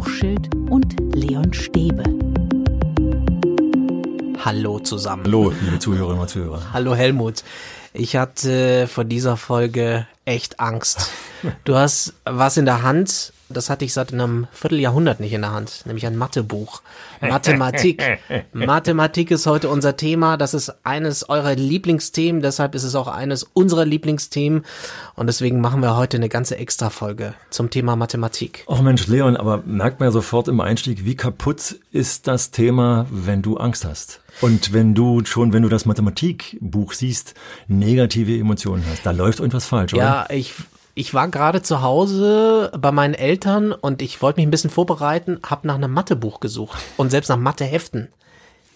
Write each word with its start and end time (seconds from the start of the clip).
Hochschild 0.00 0.48
und 0.70 0.96
Leon 1.14 1.52
Stäbe. 1.52 2.02
Hallo 4.42 4.78
zusammen. 4.78 5.24
Hallo, 5.26 5.52
liebe 5.60 5.78
Zuhörerinnen 5.78 6.22
und 6.22 6.28
Zuhörer. 6.28 6.62
Hallo 6.72 6.94
Helmut. 6.94 7.44
Ich 7.92 8.16
hatte 8.16 8.86
vor 8.86 9.04
dieser 9.04 9.36
Folge 9.36 10.06
echt 10.24 10.58
Angst. 10.58 11.10
Du 11.64 11.76
hast 11.76 12.14
was 12.24 12.56
in 12.56 12.64
der 12.64 12.82
Hand, 12.82 13.34
das 13.50 13.68
hatte 13.68 13.84
ich 13.84 13.92
seit 13.92 14.12
einem 14.12 14.46
Vierteljahrhundert 14.52 15.20
nicht 15.20 15.32
in 15.32 15.42
der 15.42 15.52
Hand, 15.52 15.82
nämlich 15.84 16.06
ein 16.06 16.16
Mathebuch. 16.16 16.82
Mathematik. 17.20 18.02
Mathematik 18.52 19.30
ist 19.30 19.46
heute 19.46 19.68
unser 19.68 19.96
Thema. 19.96 20.36
Das 20.36 20.54
ist 20.54 20.72
eines 20.84 21.28
eurer 21.28 21.54
Lieblingsthemen, 21.54 22.40
deshalb 22.40 22.74
ist 22.74 22.84
es 22.84 22.94
auch 22.94 23.08
eines 23.08 23.42
unserer 23.42 23.84
Lieblingsthemen. 23.84 24.64
Und 25.14 25.26
deswegen 25.26 25.60
machen 25.60 25.82
wir 25.82 25.96
heute 25.96 26.16
eine 26.16 26.28
ganze 26.28 26.56
Extra-Folge 26.56 27.34
zum 27.50 27.70
Thema 27.70 27.96
Mathematik. 27.96 28.64
Oh 28.66 28.76
Mensch, 28.76 29.06
Leon, 29.06 29.36
aber 29.36 29.62
merkt 29.66 30.00
man 30.00 30.08
ja 30.08 30.12
sofort 30.12 30.48
im 30.48 30.60
Einstieg, 30.60 31.04
wie 31.04 31.16
kaputt 31.16 31.76
ist 31.92 32.26
das 32.26 32.50
Thema, 32.50 33.06
wenn 33.10 33.42
du 33.42 33.56
Angst 33.56 33.84
hast? 33.84 34.20
Und 34.40 34.72
wenn 34.72 34.94
du 34.94 35.24
schon, 35.24 35.52
wenn 35.52 35.62
du 35.62 35.68
das 35.68 35.86
Mathematikbuch 35.86 36.92
siehst, 36.92 37.34
negative 37.68 38.38
Emotionen 38.38 38.84
hast, 38.90 39.04
da 39.04 39.10
läuft 39.10 39.40
irgendwas 39.40 39.66
falsch, 39.66 39.92
oder? 39.94 40.02
Ja, 40.02 40.26
ich 40.30 40.54
ich 41.00 41.14
war 41.14 41.28
gerade 41.28 41.62
zu 41.62 41.80
Hause 41.80 42.70
bei 42.78 42.92
meinen 42.92 43.14
Eltern 43.14 43.72
und 43.72 44.02
ich 44.02 44.20
wollte 44.20 44.38
mich 44.38 44.46
ein 44.46 44.50
bisschen 44.50 44.68
vorbereiten, 44.68 45.40
habe 45.46 45.66
nach 45.66 45.76
einem 45.76 45.92
Mathebuch 45.92 46.40
gesucht 46.40 46.78
und 46.98 47.08
selbst 47.08 47.30
nach 47.30 47.38
Matheheften. 47.38 48.08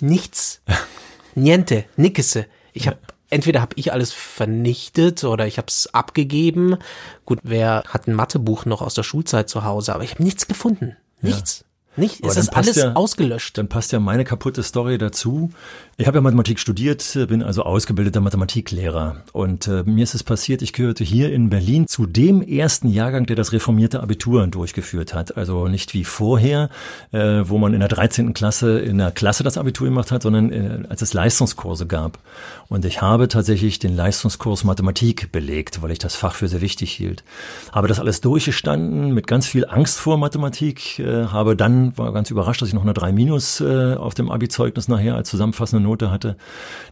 Nichts. 0.01 0.63
Niente, 1.35 1.85
nickese. 1.99 2.47
Ich 2.73 2.87
habe 2.87 2.97
entweder 3.29 3.61
habe 3.61 3.75
ich 3.77 3.93
alles 3.93 4.15
vernichtet 4.15 5.23
oder 5.25 5.47
ich 5.47 5.59
habe 5.59 5.69
es 5.69 5.93
abgegeben. 5.93 6.79
Gut, 7.27 7.41
wer 7.43 7.85
hat 7.89 8.09
ein 8.09 8.15
Mathebuch 8.15 8.65
noch 8.65 8.81
aus 8.81 8.95
der 8.95 9.03
Schulzeit 9.03 9.51
zu 9.51 9.65
Hause, 9.65 9.95
aber 9.95 10.05
ich 10.05 10.13
habe 10.13 10.23
nichts 10.23 10.49
gefunden. 10.49 10.97
Nichts. 11.21 11.61
Ja. 11.61 11.67
Nicht? 11.97 12.25
es 12.25 12.37
ist 12.37 12.57
alles 12.57 12.77
ja, 12.77 12.95
ausgelöscht. 12.95 13.59
Dann 13.59 13.69
passt 13.69 13.93
ja 13.93 14.01
meine 14.01 14.25
kaputte 14.25 14.63
Story 14.63 14.97
dazu. 14.99 15.51
Ich 15.97 16.09
habe 16.09 16.19
ja 16.19 16.23
Mathematik 16.23 16.59
studiert, 16.59 17.17
bin 17.29 17.45
also 17.45 17.63
ausgebildeter 17.63 18.21
Mathematiklehrer. 18.21 19.23
Und 19.33 19.69
äh, 19.69 19.85
mir 19.85 20.03
ist 20.03 20.15
es 20.15 20.25
passiert, 20.25 20.61
ich 20.61 20.73
gehörte 20.73 21.05
hier 21.05 21.33
in 21.33 21.51
Berlin 21.51 21.87
zu 21.87 22.07
dem 22.07 22.43
ersten 22.43 22.89
Jahrgang, 22.89 23.27
der 23.27 23.37
das 23.37 23.53
reformierte 23.53 24.03
Abitur 24.03 24.45
durchgeführt 24.49 25.15
hat. 25.15 25.37
Also 25.37 25.69
nicht 25.69 25.95
wie 25.95 26.03
vorher, 26.03 26.69
äh, 27.13 27.43
wo 27.45 27.59
man 27.59 27.75
in 27.75 27.79
der 27.79 27.89
13. 27.89 28.35
Klasse 28.35 28.81
in 28.81 28.99
der 28.99 29.13
Klasse 29.13 29.45
das 29.45 29.57
Abitur 29.57 29.87
gemacht 29.87 30.11
hat, 30.11 30.23
sondern 30.23 30.51
äh, 30.51 30.83
als 30.89 31.01
es 31.01 31.15
Leistungskurse 31.15 31.87
gab. 31.87 32.19
Und 32.67 32.85
ich 32.85 33.01
habe 33.01 33.29
tatsächlich 33.29 33.79
den 33.79 33.95
Leistungskurs 33.95 34.65
Mathematik 34.65 35.31
belegt, 35.31 35.81
weil 35.81 35.93
ich 35.93 36.01
das 36.01 36.17
Fach 36.17 36.35
für 36.35 36.49
sehr 36.49 36.61
wichtig 36.61 36.91
hielt. 36.91 37.23
Habe 37.71 37.87
das 37.87 38.01
alles 38.01 38.21
durchgestanden, 38.21 39.15
mit 39.15 39.29
ganz 39.29 39.47
viel 39.47 39.65
Angst 39.65 40.01
vor 40.01 40.19
Mathematik, 40.19 40.99
äh, 40.99 41.27
habe 41.27 41.55
dann 41.55 41.97
war 41.97 42.13
ganz 42.13 42.33
überrascht, 42.33 42.63
dass 42.63 42.69
ich 42.69 42.75
noch 42.75 42.83
eine 42.83 42.95
3 42.95 43.13
Minus 43.13 43.61
äh, 43.61 43.95
auf 43.95 44.15
dem 44.15 44.29
Abi-Zeugnis 44.29 44.89
nachher 44.89 45.15
als 45.15 45.31
zusammenfassende 45.31 45.84
Note 45.85 46.11
hatte, 46.11 46.37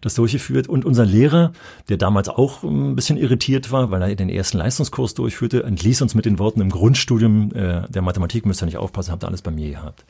das 0.01 0.15
durchgeführt. 0.15 0.69
Und 0.69 0.85
unser 0.85 1.05
Lehrer, 1.05 1.53
der 1.89 1.97
damals 1.97 2.29
auch 2.29 2.63
ein 2.63 2.95
bisschen 2.95 3.17
irritiert 3.17 3.73
war, 3.73 3.91
weil 3.91 4.03
er 4.03 4.15
den 4.15 4.29
ersten 4.29 4.59
Leistungskurs 4.59 5.15
durchführte, 5.15 5.65
entließ 5.65 6.03
uns 6.03 6.15
mit 6.15 6.25
den 6.25 6.39
Worten, 6.39 6.61
im 6.61 6.71
Grundstudium 6.71 7.53
äh, 7.55 7.89
der 7.89 8.03
Mathematik 8.03 8.47
müsst 8.47 8.63
ihr 8.63 8.67
nicht 8.67 8.79
aufpassen, 8.79 9.11
habt 9.11 9.25
ihr 9.25 9.29
alles 9.29 9.43
bei 9.43 9.51
mir 9.51 9.71
gehabt. 9.71 10.05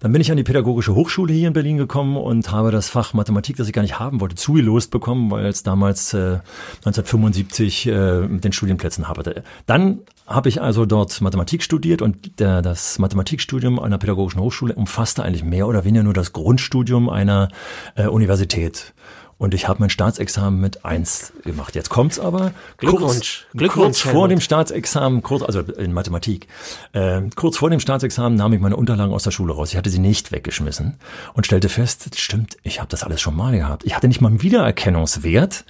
Dann 0.00 0.12
bin 0.12 0.20
ich 0.20 0.30
an 0.30 0.36
die 0.36 0.44
Pädagogische 0.44 0.94
Hochschule 0.94 1.32
hier 1.32 1.48
in 1.48 1.54
Berlin 1.54 1.76
gekommen 1.76 2.16
und 2.16 2.52
habe 2.52 2.70
das 2.70 2.88
Fach 2.88 3.14
Mathematik, 3.14 3.56
das 3.56 3.66
ich 3.66 3.72
gar 3.72 3.82
nicht 3.82 3.98
haben 3.98 4.20
wollte, 4.20 4.36
zugelost 4.36 4.90
bekommen, 4.90 5.30
weil 5.30 5.46
es 5.46 5.64
damals 5.64 6.14
äh, 6.14 6.38
1975 6.84 7.86
äh, 7.86 8.20
mit 8.20 8.44
den 8.44 8.52
Studienplätzen 8.52 9.08
haperte. 9.08 9.42
Dann 9.66 10.00
habe 10.28 10.50
ich 10.50 10.60
also 10.60 10.84
dort 10.84 11.20
Mathematik 11.22 11.62
studiert 11.62 12.02
und 12.02 12.38
der, 12.38 12.60
das 12.60 12.98
Mathematikstudium 12.98 13.78
einer 13.78 13.96
Pädagogischen 13.96 14.40
Hochschule 14.40 14.74
umfasste 14.74 15.22
eigentlich 15.22 15.42
mehr 15.42 15.66
oder 15.66 15.84
weniger 15.84 16.04
nur 16.04 16.12
das 16.12 16.34
Grundstudium 16.34 17.08
einer 17.08 17.48
äh, 17.94 18.06
Universität. 18.18 18.92
Und 19.38 19.54
ich 19.54 19.68
habe 19.68 19.78
mein 19.78 19.88
Staatsexamen 19.88 20.60
mit 20.60 20.84
eins 20.84 21.32
gemacht. 21.44 21.76
Jetzt 21.76 21.90
kommt's 21.90 22.18
aber. 22.18 22.50
Glückwunsch. 22.76 23.46
Kurz, 23.52 23.56
Glückwunsch 23.56 24.02
kurz 24.02 24.12
vor 24.12 24.26
dem 24.26 24.40
Staatsexamen, 24.40 25.22
kurz, 25.22 25.44
also 25.44 25.60
in 25.60 25.92
Mathematik, 25.92 26.48
äh, 26.92 27.20
kurz 27.36 27.56
vor 27.56 27.70
dem 27.70 27.78
Staatsexamen 27.78 28.36
nahm 28.36 28.52
ich 28.52 28.60
meine 28.60 28.74
Unterlagen 28.74 29.12
aus 29.12 29.22
der 29.22 29.30
Schule 29.30 29.52
raus. 29.52 29.70
Ich 29.70 29.76
hatte 29.76 29.90
sie 29.90 30.00
nicht 30.00 30.32
weggeschmissen 30.32 30.96
und 31.34 31.46
stellte 31.46 31.68
fest, 31.68 32.18
stimmt, 32.18 32.56
ich 32.64 32.80
habe 32.80 32.88
das 32.88 33.04
alles 33.04 33.20
schon 33.20 33.36
mal 33.36 33.56
gehabt. 33.56 33.84
Ich 33.84 33.94
hatte 33.94 34.08
nicht 34.08 34.20
mal 34.20 34.30
einen 34.30 34.42
Wiedererkennungswert, 34.42 35.64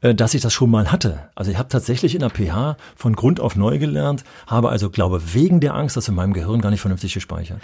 äh, 0.00 0.16
dass 0.16 0.34
ich 0.34 0.42
das 0.42 0.52
schon 0.52 0.72
mal 0.72 0.90
hatte. 0.90 1.28
Also 1.36 1.52
ich 1.52 1.58
habe 1.58 1.68
tatsächlich 1.68 2.16
in 2.16 2.22
der 2.22 2.30
PH 2.30 2.76
von 2.96 3.14
Grund 3.14 3.38
auf 3.38 3.54
neu 3.54 3.78
gelernt, 3.78 4.24
habe 4.48 4.70
also, 4.70 4.90
glaube 4.90 5.32
wegen 5.32 5.60
der 5.60 5.74
Angst, 5.74 5.96
das 5.96 6.08
in 6.08 6.16
meinem 6.16 6.32
Gehirn 6.32 6.60
gar 6.60 6.70
nicht 6.70 6.80
vernünftig 6.80 7.14
gespeichert. 7.14 7.60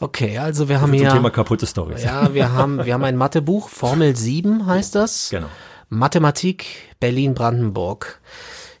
Okay, 0.00 0.38
also 0.38 0.68
wir 0.70 0.80
haben 0.80 0.94
hier. 0.94 1.10
Thema 1.10 1.30
kaputte 1.30 1.66
Storys. 1.66 2.02
Ja, 2.02 2.32
wir 2.32 2.52
haben, 2.52 2.84
wir 2.84 2.94
haben 2.94 3.04
ein 3.04 3.16
Mathebuch, 3.16 3.68
Formel 3.68 4.16
7 4.16 4.64
heißt 4.66 4.94
das. 4.94 5.28
Genau. 5.30 5.48
Mathematik, 5.90 6.66
Berlin-Brandenburg. 7.00 8.20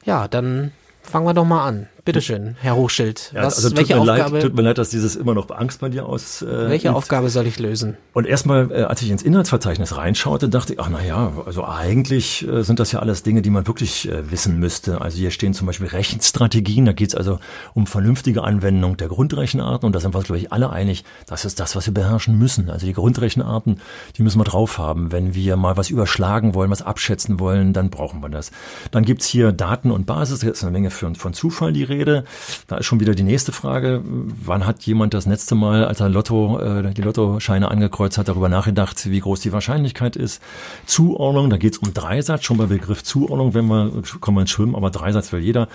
Ja, 0.04 0.28
dann 0.28 0.72
fangen 1.02 1.26
wir 1.26 1.34
doch 1.34 1.44
mal 1.44 1.66
an. 1.66 1.88
Bitteschön, 2.04 2.56
Herr 2.60 2.76
Hochschild. 2.76 3.32
Ja, 3.34 3.44
was, 3.44 3.56
also 3.56 3.76
welche 3.76 3.94
tut, 3.94 4.04
mir 4.04 4.12
Aufgabe, 4.12 4.36
leid, 4.36 4.42
tut 4.42 4.54
mir 4.54 4.62
leid, 4.62 4.78
dass 4.78 4.90
dieses 4.90 5.16
immer 5.16 5.34
noch 5.34 5.50
Angst 5.50 5.80
bei 5.80 5.88
dir 5.88 6.06
aus. 6.06 6.42
Äh, 6.42 6.68
welche 6.68 6.88
übt. 6.88 6.96
Aufgabe 6.96 7.28
soll 7.28 7.46
ich 7.46 7.58
lösen? 7.58 7.96
Und 8.14 8.26
erstmal, 8.26 8.70
äh, 8.70 8.82
als 8.84 9.02
ich 9.02 9.10
ins 9.10 9.22
Inhaltsverzeichnis 9.22 9.96
reinschaute, 9.96 10.48
dachte 10.48 10.74
ich, 10.74 10.80
ach 10.80 10.88
na 10.90 11.02
ja, 11.04 11.32
also 11.44 11.64
eigentlich 11.64 12.46
äh, 12.48 12.62
sind 12.62 12.80
das 12.80 12.92
ja 12.92 13.00
alles 13.00 13.22
Dinge, 13.22 13.42
die 13.42 13.50
man 13.50 13.66
wirklich 13.66 14.08
äh, 14.08 14.30
wissen 14.30 14.58
müsste. 14.58 15.00
Also 15.00 15.18
hier 15.18 15.30
stehen 15.30 15.52
zum 15.52 15.66
Beispiel 15.66 15.88
Rechenstrategien, 15.88 16.86
da 16.86 16.92
geht 16.92 17.10
es 17.10 17.14
also 17.14 17.38
um 17.74 17.86
vernünftige 17.86 18.44
Anwendung 18.44 18.96
der 18.96 19.08
Grundrechenarten 19.08 19.86
und 19.86 19.94
da 19.94 20.00
sind 20.00 20.14
wir, 20.14 20.22
glaube 20.22 20.38
ich, 20.38 20.52
alle 20.52 20.70
einig, 20.70 21.04
das 21.26 21.44
ist 21.44 21.60
das, 21.60 21.76
was 21.76 21.86
wir 21.86 21.94
beherrschen 21.94 22.38
müssen. 22.38 22.70
Also 22.70 22.86
die 22.86 22.94
Grundrechenarten, 22.94 23.80
die 24.16 24.22
müssen 24.22 24.40
wir 24.40 24.44
drauf 24.44 24.78
haben. 24.78 25.12
Wenn 25.12 25.34
wir 25.34 25.56
mal 25.56 25.76
was 25.76 25.90
überschlagen 25.90 26.54
wollen, 26.54 26.70
was 26.70 26.82
abschätzen 26.82 27.40
wollen, 27.40 27.72
dann 27.72 27.90
brauchen 27.90 28.22
wir 28.22 28.30
das. 28.30 28.52
Dann 28.90 29.04
gibt's 29.04 29.26
hier 29.26 29.52
Daten 29.52 29.90
und 29.90 30.06
Basis, 30.06 30.40
da 30.40 30.48
ist 30.48 30.62
eine 30.62 30.72
Menge 30.72 30.90
von, 30.90 31.14
von 31.14 31.34
Zufall 31.34 31.72
die 31.72 31.89
Rede. 31.90 32.24
Da 32.66 32.78
ist 32.78 32.86
schon 32.86 33.00
wieder 33.00 33.14
die 33.14 33.22
nächste 33.22 33.52
Frage. 33.52 34.02
Wann 34.04 34.66
hat 34.66 34.82
jemand 34.84 35.12
das 35.12 35.26
letzte 35.26 35.54
Mal, 35.54 35.84
als 35.84 36.00
er 36.00 36.08
Lotto, 36.08 36.58
äh, 36.58 36.94
die 36.94 37.02
Lottoscheine 37.02 37.70
angekreuzt 37.70 38.16
hat, 38.16 38.28
darüber 38.28 38.48
nachgedacht, 38.48 39.10
wie 39.10 39.20
groß 39.20 39.40
die 39.40 39.52
Wahrscheinlichkeit 39.52 40.16
ist? 40.16 40.40
Zuordnung, 40.86 41.50
da 41.50 41.58
geht 41.58 41.74
es 41.74 41.78
um 41.78 41.92
Dreisatz, 41.92 42.44
schon 42.44 42.56
bei 42.56 42.66
Begriff 42.66 43.02
Zuordnung, 43.02 43.52
wenn 43.54 43.66
wir, 43.66 44.02
kommen 44.20 44.38
wir 44.38 44.42
ins 44.42 44.50
Schwimmen, 44.50 44.74
aber 44.74 44.90
Dreisatz 44.90 45.32
will 45.32 45.40
jeder. 45.40 45.68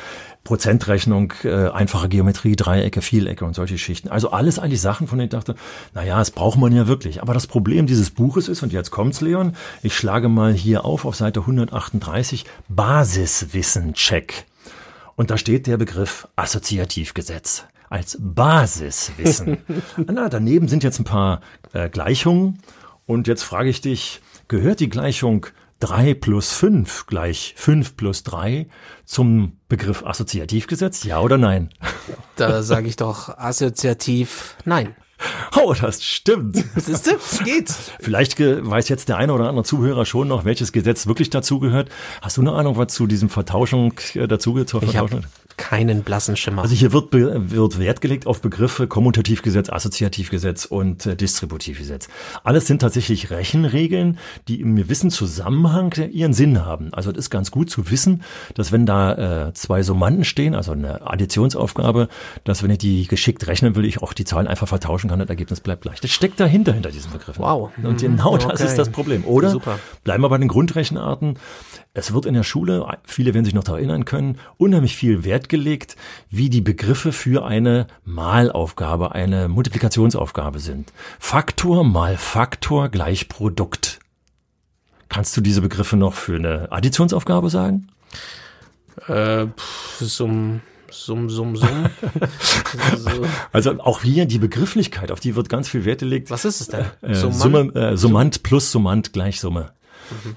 Prozentrechnung, 0.43 1.33
äh, 1.43 1.69
einfache 1.69 2.07
Geometrie, 2.07 2.55
Dreiecke, 2.55 3.01
Vielecke 3.01 3.45
und 3.45 3.55
solche 3.55 3.77
Schichten. 3.77 4.09
Also 4.09 4.29
alles 4.29 4.59
eigentlich 4.59 4.79
Sachen, 4.79 5.07
von 5.07 5.17
denen 5.17 5.27
ich 5.27 5.31
dachte, 5.31 5.55
naja, 5.93 6.19
das 6.19 6.31
braucht 6.31 6.59
man 6.59 6.71
ja 6.71 6.87
wirklich. 6.87 7.21
Aber 7.21 7.33
das 7.33 7.47
Problem 7.47 7.87
dieses 7.87 8.11
Buches 8.11 8.47
ist, 8.47 8.61
und 8.61 8.71
jetzt 8.71 8.91
kommt's, 8.91 9.21
Leon, 9.21 9.55
ich 9.81 9.95
schlage 9.95 10.29
mal 10.29 10.53
hier 10.53 10.85
auf, 10.85 11.05
auf 11.05 11.15
Seite 11.15 11.41
138, 11.41 12.45
Basiswissen-Check. 12.69 14.45
Und 15.15 15.31
da 15.31 15.37
steht 15.37 15.67
der 15.67 15.77
Begriff 15.77 16.27
Assoziativgesetz 16.35 17.65
als 17.89 18.17
Basiswissen. 18.19 19.57
Na, 19.97 20.29
daneben 20.29 20.67
sind 20.67 20.83
jetzt 20.83 20.99
ein 20.99 21.05
paar 21.05 21.41
äh, 21.73 21.89
Gleichungen. 21.89 22.59
Und 23.05 23.27
jetzt 23.27 23.43
frage 23.43 23.69
ich 23.69 23.81
dich, 23.81 24.21
gehört 24.47 24.79
die 24.79 24.89
Gleichung 24.89 25.47
3 25.79 26.13
plus 26.15 26.51
5 26.53 27.05
gleich 27.05 27.53
5 27.57 27.95
plus 27.95 28.23
3 28.23 28.67
zum 29.05 29.57
Begriff 29.67 30.03
Assoziativgesetz? 30.05 31.03
Ja 31.03 31.19
oder 31.19 31.37
nein? 31.37 31.69
Da 32.35 32.63
sage 32.63 32.87
ich 32.87 32.95
doch 32.95 33.29
assoziativ 33.37 34.57
nein. 34.65 34.95
Oh, 35.57 35.73
das 35.73 36.03
stimmt. 36.03 36.63
Siehst 36.75 37.07
du, 37.07 37.43
geht. 37.43 37.73
Vielleicht 37.99 38.39
weiß 38.39 38.89
jetzt 38.89 39.09
der 39.09 39.17
eine 39.17 39.33
oder 39.33 39.47
andere 39.47 39.63
Zuhörer 39.63 40.05
schon 40.05 40.27
noch, 40.27 40.45
welches 40.45 40.71
Gesetz 40.71 41.07
wirklich 41.07 41.29
dazugehört. 41.29 41.89
Hast 42.21 42.37
du 42.37 42.41
eine 42.41 42.51
Ahnung, 42.51 42.77
was 42.77 42.93
zu 42.93 43.07
diesem 43.07 43.29
Vertauschung 43.29 43.93
äh, 44.13 44.27
dazugehört? 44.27 44.69
Zur 44.69 44.81
Vertauschung? 44.81 45.23
Keinen 45.57 46.03
blassen 46.03 46.35
Schimmer. 46.35 46.61
Also 46.61 46.75
hier 46.75 46.93
wird, 46.93 47.13
wird 47.13 47.79
Wert 47.79 48.01
gelegt 48.01 48.27
auf 48.27 48.41
Begriffe 48.41 48.87
Kommutativgesetz, 48.87 49.69
Assoziativgesetz 49.69 50.65
und 50.65 51.05
äh, 51.05 51.15
Distributivgesetz. 51.15 52.07
Alles 52.43 52.67
sind 52.67 52.79
tatsächlich 52.79 53.29
Rechenregeln, 53.29 54.17
die 54.47 54.61
im 54.61 54.75
gewissen 54.75 55.11
Zusammenhang 55.11 55.93
ihren 56.11 56.33
Sinn 56.33 56.65
haben. 56.65 56.93
Also 56.93 57.11
es 57.11 57.17
ist 57.17 57.29
ganz 57.29 57.51
gut 57.51 57.69
zu 57.69 57.89
wissen, 57.89 58.23
dass 58.53 58.71
wenn 58.71 58.85
da 58.85 59.47
äh, 59.47 59.53
zwei 59.53 59.83
Summanden 59.83 60.25
stehen, 60.25 60.55
also 60.55 60.71
eine 60.71 61.07
Additionsaufgabe, 61.07 62.09
dass 62.43 62.63
wenn 62.63 62.71
ich 62.71 62.79
die 62.79 63.07
geschickt 63.07 63.47
rechnen 63.47 63.75
will, 63.75 63.85
ich 63.85 64.01
auch 64.01 64.13
die 64.13 64.25
Zahlen 64.25 64.47
einfach 64.47 64.67
vertauschen 64.67 65.09
kann, 65.09 65.19
das 65.19 65.29
Ergebnis 65.29 65.61
bleibt 65.61 65.83
gleich. 65.83 66.01
Das 66.01 66.11
steckt 66.11 66.39
dahinter, 66.39 66.73
hinter 66.73 66.91
diesen 66.91 67.11
Begriffen. 67.11 67.43
Wow. 67.43 67.71
Und 67.81 68.01
genau 68.01 68.33
okay. 68.33 68.47
das 68.49 68.61
ist 68.61 68.77
das 68.77 68.89
Problem. 68.89 69.23
Oder 69.25 69.49
Super. 69.49 69.79
bleiben 70.03 70.23
wir 70.23 70.29
bei 70.29 70.37
den 70.37 70.47
Grundrechenarten. 70.47 71.37
Es 71.97 72.13
wird 72.13 72.25
in 72.25 72.33
der 72.33 72.43
Schule, 72.43 72.85
viele 73.05 73.33
werden 73.33 73.45
sich 73.45 73.53
noch 73.53 73.63
daran 73.63 73.79
erinnern 73.79 74.03
können, 74.03 74.37
unheimlich 74.57 74.97
viel 74.97 75.23
Wert 75.23 75.47
gelegt, 75.47 75.95
wie 76.29 76.49
die 76.49 76.59
Begriffe 76.59 77.13
für 77.13 77.45
eine 77.45 77.87
Malaufgabe, 78.03 79.13
eine 79.15 79.47
Multiplikationsaufgabe 79.47 80.59
sind. 80.59 80.91
Faktor 81.19 81.85
mal 81.85 82.17
Faktor 82.17 82.89
gleich 82.89 83.29
Produkt. 83.29 83.99
Kannst 85.07 85.37
du 85.37 85.41
diese 85.41 85.61
Begriffe 85.61 85.95
noch 85.95 86.13
für 86.13 86.35
eine 86.35 86.69
Additionsaufgabe 86.69 87.49
sagen? 87.49 87.87
Äh, 89.07 89.47
so, 89.97 90.59
Summ, 90.91 91.29
summ, 91.29 91.55
summ. 91.55 91.89
so. 92.97 93.09
Also 93.53 93.79
auch 93.79 94.01
hier 94.01 94.25
die 94.25 94.39
Begrifflichkeit, 94.39 95.11
auf 95.11 95.21
die 95.21 95.35
wird 95.37 95.47
ganz 95.47 95.69
viel 95.69 95.85
Wert 95.85 95.99
gelegt. 95.99 96.29
Was 96.29 96.43
ist 96.43 96.59
es 96.59 96.67
denn? 96.67 96.85
Äh, 97.01 97.15
Summand? 97.15 97.39
Summe, 97.39 97.59
äh, 97.75 97.97
Summand 97.97 98.43
plus 98.43 98.71
Summand 98.71 99.13
gleich 99.13 99.39
Summe. 99.39 99.71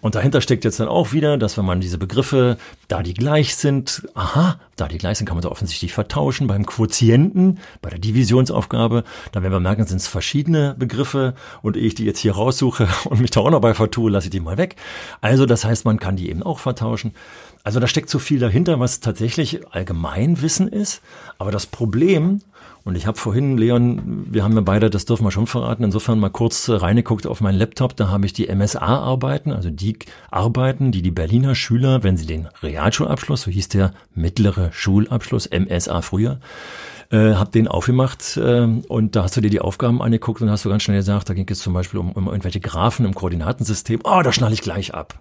Und 0.01 0.15
dahinter 0.15 0.41
steckt 0.41 0.65
jetzt 0.65 0.81
dann 0.81 0.89
auch 0.89 1.13
wieder, 1.13 1.39
dass 1.39 1.57
wenn 1.59 1.65
man 1.65 1.81
diese 1.81 1.99
Begriffe, 1.99 2.57
da 2.89 3.03
die 3.03 3.15
gleich 3.15 3.57
sind, 3.57 4.09
aha, 4.15 4.59
da 4.77 4.89
die 4.89 4.99
gleich 4.99 5.19
sind, 5.19 5.27
kann 5.27 5.37
man 5.37 5.43
sie 5.43 5.51
offensichtlich 5.51 5.93
vertauschen. 5.93 6.47
Beim 6.47 6.67
Quotienten, 6.67 7.59
bei 7.83 7.91
der 7.91 7.99
Divisionsaufgabe, 7.99 9.05
dann 9.33 9.43
werden 9.43 9.53
wir 9.53 9.61
merken, 9.61 9.87
sind 9.87 9.99
es 9.99 10.07
verschiedene 10.07 10.75
Begriffe 10.79 11.35
und 11.63 11.77
ehe 11.77 11.87
ich 11.87 11.95
die 11.95 12.05
jetzt 12.05 12.21
hier 12.21 12.33
raussuche 12.33 12.89
und 13.05 13.21
mich 13.21 13.31
da 13.31 13.41
auch 13.41 13.51
noch 13.51 13.61
bei 13.61 13.75
vertue, 13.75 14.11
lasse 14.11 14.27
ich 14.27 14.31
die 14.31 14.41
mal 14.41 14.57
weg. 14.57 14.77
Also 15.21 15.47
das 15.47 15.65
heißt, 15.65 15.85
man 15.85 15.99
kann 15.99 16.17
die 16.17 16.31
eben 16.31 16.43
auch 16.43 16.59
vertauschen. 16.59 17.15
Also 17.65 17.81
da 17.81 17.87
steckt 17.87 18.09
so 18.09 18.19
viel 18.19 18.39
dahinter, 18.39 18.81
was 18.81 19.01
tatsächlich 19.01 19.67
Allgemeinwissen 19.73 20.69
ist. 20.69 21.03
Aber 21.39 21.51
das 21.51 21.67
Problem, 21.67 22.41
und 22.89 22.97
ich 22.97 23.07
habe 23.07 23.19
vorhin, 23.19 23.59
Leon, 23.59 24.25
wir 24.31 24.43
haben 24.43 24.55
ja 24.55 24.63
beide, 24.63 24.89
das 24.89 25.05
dürfen 25.05 25.25
wir 25.25 25.31
schon 25.31 25.47
verraten, 25.47 25.85
insofern 25.85 26.19
mal 26.19 26.31
kurz 26.31 26.69
äh, 26.69 26.73
reingeguckt 26.73 27.27
auf 27.27 27.43
meinen 27.43 27.59
Laptop, 27.59 27.95
da 27.95 28.09
habe 28.09 28.25
ich 28.25 28.33
die 28.33 28.47
MSA-Arbeiten, 28.47 29.53
also 29.53 29.69
die 29.69 29.99
Arbeiten, 30.31 30.91
die 30.91 31.03
die 31.03 31.11
Berliner 31.11 31.55
Schüler, 31.55 32.03
wenn 32.03 32.17
sie 32.17 32.25
den 32.25 32.49
Realschulabschluss, 32.63 33.43
so 33.43 33.51
hieß 33.51 33.69
der 33.69 33.93
mittlere 34.15 34.73
Schulabschluss, 34.73 35.51
MSA 35.51 36.01
früher, 36.01 36.41
äh, 37.11 37.35
hab 37.35 37.53
den 37.53 37.69
aufgemacht 37.69 38.39
äh, 38.39 38.67
und 38.89 39.17
da 39.17 39.25
hast 39.25 39.37
du 39.37 39.43
dir 39.43 39.51
die 39.51 39.61
Aufgaben 39.61 40.01
angeguckt 40.01 40.41
und 40.41 40.49
hast 40.49 40.65
du 40.65 40.71
ganz 40.71 40.83
schnell 40.83 40.97
gesagt, 40.97 41.29
da 41.29 41.35
ging 41.35 41.47
es 41.51 41.59
zum 41.59 41.75
Beispiel 41.75 42.01
um, 42.01 42.13
um 42.13 42.27
irgendwelche 42.29 42.61
Graphen 42.61 43.05
im 43.05 43.15
Koordinatensystem. 43.15 44.01
Oh, 44.05 44.23
da 44.23 44.33
schnall 44.33 44.55
ich 44.55 44.63
gleich 44.63 44.95
ab 44.95 45.19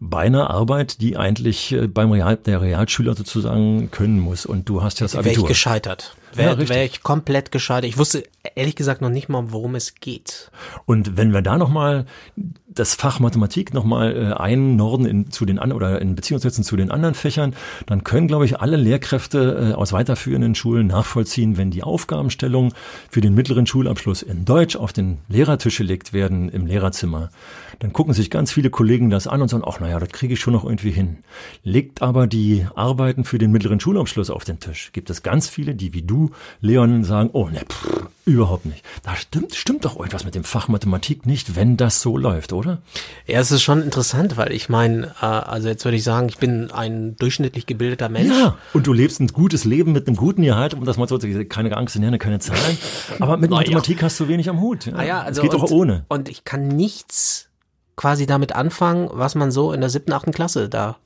bei 0.00 0.22
einer 0.22 0.50
Arbeit, 0.50 1.02
die 1.02 1.18
eigentlich 1.18 1.72
äh, 1.72 1.86
beim 1.86 2.10
Real, 2.10 2.36
der 2.36 2.62
Realschüler 2.62 3.14
sozusagen 3.14 3.90
können 3.90 4.18
muss. 4.18 4.46
Und 4.46 4.68
du 4.68 4.82
hast 4.82 4.98
ja 5.00 5.04
das 5.04 5.12
Wäre 5.12 5.26
ich 5.26 5.32
Abitur. 5.32 5.48
gescheitert. 5.48 6.16
Ja, 6.32 6.38
Wäre 6.38 6.58
richtig. 6.58 6.76
wär 6.76 6.84
ich 6.84 7.02
komplett 7.02 7.50
gescheitert. 7.50 7.88
Ich 7.88 7.98
wusste 7.98 8.24
ehrlich 8.54 8.76
gesagt 8.76 9.00
noch 9.00 9.10
nicht 9.10 9.28
mal, 9.28 9.52
worum 9.52 9.74
es 9.74 9.96
geht. 9.96 10.50
Und 10.86 11.16
wenn 11.16 11.32
wir 11.32 11.42
da 11.42 11.58
nochmal 11.58 12.06
das 12.72 12.94
Fach 12.94 13.18
Mathematik 13.18 13.74
nochmal 13.74 14.16
äh, 14.16 14.32
einnorden 14.32 15.04
in, 15.04 15.30
zu 15.30 15.44
den 15.44 15.58
an 15.58 15.72
oder 15.72 16.00
in 16.00 16.14
Beziehung 16.14 16.40
setzen 16.40 16.62
zu 16.62 16.76
den 16.76 16.90
anderen 16.90 17.14
Fächern, 17.14 17.54
dann 17.86 18.04
können, 18.04 18.28
glaube 18.28 18.44
ich, 18.44 18.60
alle 18.60 18.76
Lehrkräfte 18.76 19.72
äh, 19.72 19.74
aus 19.74 19.92
weiterführenden 19.92 20.54
Schulen 20.54 20.86
nachvollziehen, 20.86 21.56
wenn 21.56 21.70
die 21.70 21.82
Aufgabenstellung 21.82 22.72
für 23.10 23.20
den 23.20 23.34
mittleren 23.34 23.66
Schulabschluss 23.66 24.22
in 24.22 24.44
Deutsch 24.44 24.76
auf 24.76 24.92
den 24.92 25.18
Lehrertisch 25.28 25.78
gelegt 25.78 26.12
werden 26.12 26.48
im 26.48 26.66
Lehrerzimmer. 26.66 27.30
Dann 27.80 27.92
gucken 27.92 28.12
sich 28.12 28.30
ganz 28.30 28.52
viele 28.52 28.70
Kollegen 28.70 29.10
das 29.10 29.26
an 29.26 29.42
und 29.42 29.48
sagen, 29.48 29.64
ach 29.66 29.80
naja, 29.80 29.98
das 29.98 30.10
kriege 30.10 30.34
ich 30.34 30.40
schon 30.40 30.52
noch 30.52 30.64
irgendwie 30.64 30.90
hin. 30.90 31.18
Legt 31.64 32.02
aber 32.02 32.26
die 32.26 32.66
Arbeiten 32.74 33.24
für 33.24 33.38
den 33.38 33.50
mittleren 33.50 33.80
Schulabschluss 33.80 34.30
auf 34.30 34.44
den 34.44 34.60
Tisch. 34.60 34.90
Gibt 34.92 35.10
es 35.10 35.22
ganz 35.22 35.48
viele, 35.48 35.74
die 35.74 35.92
wie 35.94 36.02
du, 36.02 36.19
Leon, 36.60 37.04
sagen, 37.04 37.30
oh 37.32 37.48
ne, 37.48 37.60
pff, 37.60 38.06
überhaupt 38.24 38.66
nicht. 38.66 38.84
Da 39.02 39.16
stimmt, 39.16 39.54
stimmt 39.54 39.84
doch 39.84 39.96
irgendwas 39.96 40.24
mit 40.24 40.34
dem 40.34 40.44
Fach 40.44 40.68
Mathematik 40.68 41.26
nicht, 41.26 41.56
wenn 41.56 41.76
das 41.76 42.00
so 42.00 42.16
läuft, 42.16 42.52
oder? 42.52 42.82
Ja, 43.26 43.40
es 43.40 43.50
ist 43.50 43.62
schon 43.62 43.82
interessant, 43.82 44.36
weil 44.36 44.52
ich 44.52 44.68
meine, 44.68 45.14
äh, 45.20 45.26
also 45.26 45.68
jetzt 45.68 45.84
würde 45.84 45.96
ich 45.96 46.04
sagen, 46.04 46.28
ich 46.28 46.38
bin 46.38 46.70
ein 46.70 47.16
durchschnittlich 47.16 47.66
gebildeter 47.66 48.08
Mensch. 48.08 48.28
Ja, 48.34 48.56
und 48.72 48.86
du 48.86 48.92
lebst 48.92 49.20
ein 49.20 49.28
gutes 49.28 49.64
Leben 49.64 49.92
mit 49.92 50.06
einem 50.06 50.16
guten 50.16 50.42
Gehalt, 50.42 50.74
um 50.74 50.84
das 50.84 50.96
mal 50.96 51.08
so 51.08 51.18
zu 51.18 51.30
sagen, 51.30 51.48
keine 51.48 51.76
Angst, 51.76 51.98
Nerne, 51.98 52.18
keine 52.18 52.38
Zahlen. 52.38 52.78
Aber 53.18 53.36
mit 53.36 53.50
Na 53.50 53.56
ja. 53.56 53.62
Mathematik 53.62 54.02
hast 54.02 54.20
du 54.20 54.28
wenig 54.28 54.48
am 54.48 54.60
Hut. 54.60 54.86
Ja, 54.86 54.94
Ah 54.96 55.04
ja, 55.04 55.20
also 55.22 55.42
es 55.42 55.50
geht 55.50 55.58
und, 55.58 55.70
ohne. 55.70 56.04
Und 56.08 56.28
ich 56.28 56.44
kann 56.44 56.68
nichts 56.68 57.48
quasi 57.96 58.26
damit 58.26 58.54
anfangen, 58.54 59.08
was 59.12 59.34
man 59.34 59.50
so 59.50 59.72
in 59.72 59.80
der 59.80 59.90
siebten, 59.90 60.12
achten 60.12 60.32
Klasse 60.32 60.68
da 60.68 60.96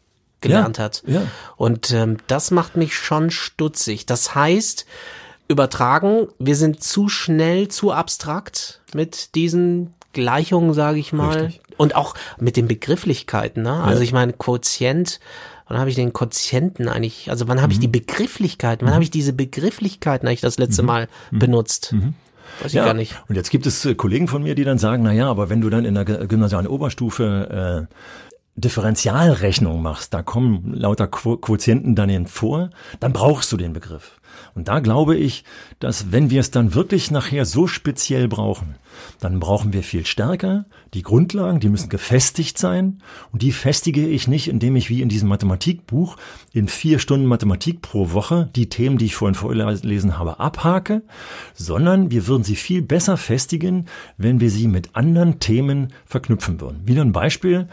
gelernt 0.44 0.78
Ja, 0.78 0.84
hat. 0.84 1.02
ja. 1.06 1.22
Und 1.56 1.90
ähm, 1.90 2.18
das 2.28 2.50
macht 2.52 2.76
mich 2.76 2.94
schon 2.96 3.30
stutzig. 3.32 4.06
Das 4.06 4.34
heißt, 4.36 4.86
übertragen, 5.48 6.28
wir 6.38 6.56
sind 6.56 6.82
zu 6.82 7.08
schnell, 7.08 7.68
zu 7.68 7.92
abstrakt 7.92 8.80
mit 8.94 9.34
diesen 9.34 9.92
Gleichungen, 10.12 10.72
sage 10.74 10.98
ich 10.98 11.12
mal. 11.12 11.38
Richtig. 11.46 11.60
Und 11.76 11.96
auch 11.96 12.14
mit 12.38 12.56
den 12.56 12.68
Begrifflichkeiten. 12.68 13.62
Ne? 13.64 13.72
Also 13.82 14.02
ich 14.02 14.12
meine, 14.12 14.32
Quotient, 14.32 15.18
wann 15.68 15.78
habe 15.78 15.90
ich 15.90 15.96
den 15.96 16.12
Quotienten 16.12 16.88
eigentlich, 16.88 17.30
also 17.30 17.48
wann 17.48 17.60
habe 17.60 17.72
ich 17.72 17.78
Mhm. 17.78 17.82
die 17.82 17.88
Begrifflichkeiten, 17.88 18.86
wann 18.86 18.94
habe 18.94 19.02
ich 19.04 19.10
diese 19.10 19.32
Begrifflichkeiten 19.32 20.28
eigentlich 20.28 20.40
das 20.40 20.56
letzte 20.58 20.82
Mal 20.84 21.08
benutzt? 21.32 21.92
Weiß 21.92 22.66
ich 22.66 22.74
Mhm. 22.74 22.78
Ja, 22.78 22.84
gar 22.84 22.94
nicht. 22.94 23.20
und 23.28 23.34
jetzt 23.34 23.50
gibt 23.50 23.66
es 23.66 23.84
äh, 23.84 23.96
Kollegen 23.96 24.28
von 24.28 24.42
mir, 24.44 24.54
die 24.54 24.62
dann 24.62 24.78
sagen, 24.78 25.02
na 25.02 25.12
ja, 25.12 25.28
aber 25.28 25.50
wenn 25.50 25.60
du 25.60 25.68
dann 25.68 25.84
in 25.84 25.94
der 25.94 26.04
gymnasialen 26.04 26.68
Oberstufe 26.68 27.88
äh, 27.90 27.94
Differentialrechnung 28.56 29.82
machst, 29.82 30.14
da 30.14 30.22
kommen 30.22 30.74
lauter 30.74 31.08
Quo 31.08 31.36
Quotienten 31.36 31.94
dann 31.94 32.08
vor, 32.26 32.70
dann 33.00 33.12
brauchst 33.12 33.50
du 33.50 33.56
den 33.56 33.72
Begriff. 33.72 34.20
Und 34.54 34.68
da 34.68 34.80
glaube 34.80 35.16
ich, 35.16 35.44
dass 35.80 36.12
wenn 36.12 36.30
wir 36.30 36.40
es 36.40 36.50
dann 36.50 36.74
wirklich 36.74 37.10
nachher 37.10 37.44
so 37.44 37.66
speziell 37.66 38.28
brauchen, 38.28 38.76
dann 39.20 39.40
brauchen 39.40 39.72
wir 39.72 39.82
viel 39.82 40.06
stärker 40.06 40.66
die 40.94 41.02
Grundlagen, 41.02 41.58
die 41.58 41.68
müssen 41.68 41.88
gefestigt 41.88 42.56
sein. 42.56 43.02
Und 43.32 43.42
die 43.42 43.52
festige 43.52 44.06
ich 44.06 44.28
nicht, 44.28 44.48
indem 44.48 44.76
ich 44.76 44.88
wie 44.88 45.02
in 45.02 45.08
diesem 45.08 45.28
Mathematikbuch 45.28 46.16
in 46.52 46.68
vier 46.68 47.00
Stunden 47.00 47.26
Mathematik 47.26 47.82
pro 47.82 48.12
Woche 48.12 48.48
die 48.54 48.68
Themen, 48.68 48.96
die 48.96 49.06
ich 49.06 49.16
vorhin 49.16 49.34
vorgelesen 49.34 50.18
habe, 50.18 50.38
abhake, 50.38 51.02
sondern 51.52 52.10
wir 52.10 52.26
würden 52.26 52.44
sie 52.44 52.56
viel 52.56 52.82
besser 52.82 53.16
festigen, 53.16 53.86
wenn 54.16 54.40
wir 54.40 54.50
sie 54.50 54.68
mit 54.68 54.94
anderen 54.94 55.40
Themen 55.40 55.92
verknüpfen 56.06 56.60
würden. 56.60 56.86
Wieder 56.86 57.02
ein 57.02 57.12
Beispiel. 57.12 57.68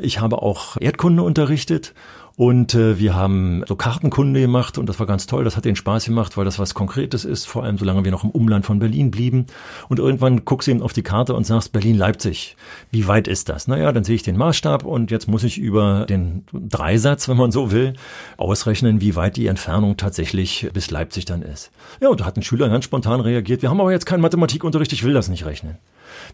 Ich 0.00 0.20
habe 0.20 0.42
auch 0.42 0.76
Erdkunde 0.80 1.22
unterrichtet 1.22 1.94
und 2.36 2.74
äh, 2.74 2.98
wir 2.98 3.14
haben 3.14 3.64
so 3.66 3.76
Kartenkunde 3.76 4.42
gemacht 4.42 4.76
und 4.76 4.90
das 4.90 4.98
war 4.98 5.06
ganz 5.06 5.26
toll. 5.26 5.44
Das 5.44 5.56
hat 5.56 5.64
den 5.64 5.74
Spaß 5.74 6.04
gemacht, 6.04 6.36
weil 6.36 6.44
das 6.44 6.58
was 6.58 6.74
Konkretes 6.74 7.24
ist, 7.24 7.46
vor 7.46 7.64
allem 7.64 7.78
solange 7.78 8.04
wir 8.04 8.10
noch 8.10 8.24
im 8.24 8.30
Umland 8.30 8.66
von 8.66 8.78
Berlin 8.78 9.10
blieben. 9.10 9.46
Und 9.88 9.98
irgendwann 9.98 10.44
guckst 10.44 10.66
du 10.66 10.72
eben 10.72 10.82
auf 10.82 10.92
die 10.92 11.02
Karte 11.02 11.32
und 11.32 11.44
sagst 11.44 11.72
Berlin-Leipzig. 11.72 12.56
Wie 12.90 13.08
weit 13.08 13.26
ist 13.26 13.48
das? 13.48 13.68
Naja, 13.68 13.90
dann 13.90 14.04
sehe 14.04 14.16
ich 14.16 14.22
den 14.22 14.36
Maßstab 14.36 14.84
und 14.84 15.10
jetzt 15.10 15.28
muss 15.28 15.44
ich 15.44 15.56
über 15.56 16.04
den 16.04 16.44
Dreisatz, 16.52 17.26
wenn 17.26 17.38
man 17.38 17.52
so 17.52 17.70
will, 17.70 17.94
ausrechnen, 18.36 19.00
wie 19.00 19.16
weit 19.16 19.38
die 19.38 19.46
Entfernung 19.46 19.96
tatsächlich 19.96 20.68
bis 20.74 20.90
Leipzig 20.90 21.24
dann 21.24 21.40
ist. 21.40 21.70
Ja, 22.02 22.10
und 22.10 22.20
da 22.20 22.26
hat 22.26 22.36
ein 22.36 22.42
Schüler 22.42 22.68
ganz 22.68 22.84
spontan 22.84 23.20
reagiert. 23.20 23.62
Wir 23.62 23.70
haben 23.70 23.80
aber 23.80 23.92
jetzt 23.92 24.04
keinen 24.04 24.20
Mathematikunterricht, 24.20 24.92
ich 24.92 25.04
will 25.04 25.14
das 25.14 25.30
nicht 25.30 25.46
rechnen. 25.46 25.78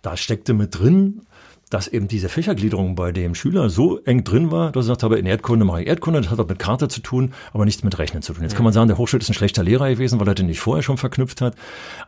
Da 0.03 0.17
steckte 0.17 0.53
mit 0.53 0.79
drin, 0.79 1.23
dass 1.73 1.89
eben 1.89 2.07
diese 2.07 2.29
Fächergliederung 2.29 2.95
bei 2.97 3.13
dem 3.13 3.35
Schüler 3.35 3.71
so 3.71 3.99
eng 4.01 4.25
drin 4.25 4.51
war, 4.51 4.73
dass 4.73 4.85
er 4.85 4.93
gesagt 4.93 5.03
habe, 5.05 5.19
in 5.19 5.25
Erdkunde 5.25 5.65
mache 5.65 5.81
ich 5.81 5.89
Erdkunde, 5.89 6.21
das 6.21 6.31
hat 6.31 6.39
auch 6.39 6.47
mit 6.47 6.59
Karte 6.59 6.89
zu 6.89 7.01
tun, 7.01 7.33
aber 7.55 7.65
nichts 7.65 7.83
mit 7.83 7.99
Rechnen 7.99 8.21
zu 8.21 8.35
tun. 8.35 8.43
Jetzt 8.43 8.57
kann 8.57 8.65
man 8.65 8.75
sagen, 8.75 8.89
der 8.89 8.99
Hochschul 8.99 9.21
ist 9.21 9.31
ein 9.31 9.35
schlechter 9.35 9.63
Lehrer 9.63 9.89
gewesen, 9.89 10.21
weil 10.21 10.29
er 10.29 10.35
den 10.35 10.47
nicht 10.47 10.61
vorher 10.61 10.83
schon 10.83 10.99
verknüpft 10.99 11.41
hat. 11.41 11.55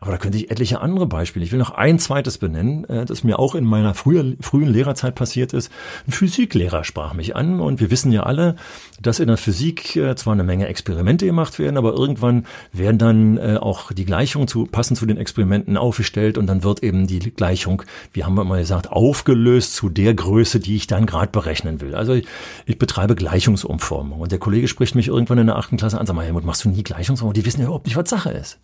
Aber 0.01 0.11
da 0.11 0.19
könnte 0.19 0.37
ich 0.37 0.51
etliche 0.51 0.83
andere 0.83 1.07
Beispiele. 1.07 1.47
Ich 1.47 1.51
will 1.51 1.59
noch 1.59 1.71
ein 1.71 1.99
zweites 1.99 2.37
benennen, 2.37 2.85
äh, 2.85 3.07
das 3.07 3.25
mir 3.25 3.39
auch 3.39 3.55
in 3.55 3.65
meiner 3.65 3.95
früher, 3.95 4.35
frühen 4.41 4.69
Lehrerzeit 4.69 5.15
passiert 5.15 5.55
ist. 5.55 5.73
Ein 6.07 6.13
Physiklehrer 6.13 6.85
sprach 6.85 7.15
mich 7.15 7.35
an 7.35 7.61
und 7.61 7.81
wir 7.81 7.91
wissen 7.91 8.13
ja 8.13 8.25
alle, 8.25 8.57
dass 9.01 9.19
in 9.19 9.29
der 9.29 9.39
Physik 9.39 9.97
äh, 9.97 10.15
zwar 10.15 10.35
eine 10.35 10.45
Menge 10.45 10.67
Experimente 10.67 11.25
gemacht 11.25 11.59
werden, 11.59 11.79
aber 11.79 11.95
irgendwann 11.95 12.45
werden 12.73 12.99
dann 12.99 13.39
äh, 13.39 13.57
auch 13.59 13.93
die 13.93 14.05
Gleichungen 14.05 14.47
zu, 14.47 14.67
passend 14.67 14.99
zu 14.99 15.07
den 15.07 15.17
Experimenten 15.17 15.79
aufgestellt 15.79 16.37
und 16.37 16.49
dann 16.49 16.63
wird 16.65 16.83
eben 16.83 17.07
die 17.07 17.19
Gleichung, 17.19 17.83
wie 18.13 18.25
haben 18.25 18.35
wir 18.35 18.45
mal 18.45 18.61
gesagt, 18.61 18.93
aufgelöst 18.93 19.54
zu 19.61 19.89
der 19.89 20.15
Größe, 20.15 20.61
die 20.61 20.77
ich 20.77 20.87
dann 20.87 21.07
gerade 21.07 21.31
berechnen 21.31 21.81
will. 21.81 21.95
Also 21.95 22.15
ich, 22.15 22.27
ich 22.67 22.79
betreibe 22.79 23.15
Gleichungsumformung 23.15 24.21
und 24.21 24.33
der 24.33 24.39
Kollege 24.39 24.69
spricht 24.69 24.95
mich 24.95 25.09
irgendwann 25.09 25.39
in 25.39 25.47
der 25.47 25.57
achten 25.57 25.77
Klasse 25.77 25.99
an, 25.99 26.07
sag 26.07 26.15
mal, 26.15 26.25
Helmut, 26.25 26.45
machst 26.45 26.65
du 26.65 26.69
nie 26.69 26.83
Gleichungsumformung? 26.83 27.35
Die 27.35 27.47
wissen 27.47 27.61
ja 27.61 27.67
überhaupt 27.67 27.87
nicht, 27.87 27.97
was 27.97 28.09
Sache 28.09 28.31
ist. 28.31 28.59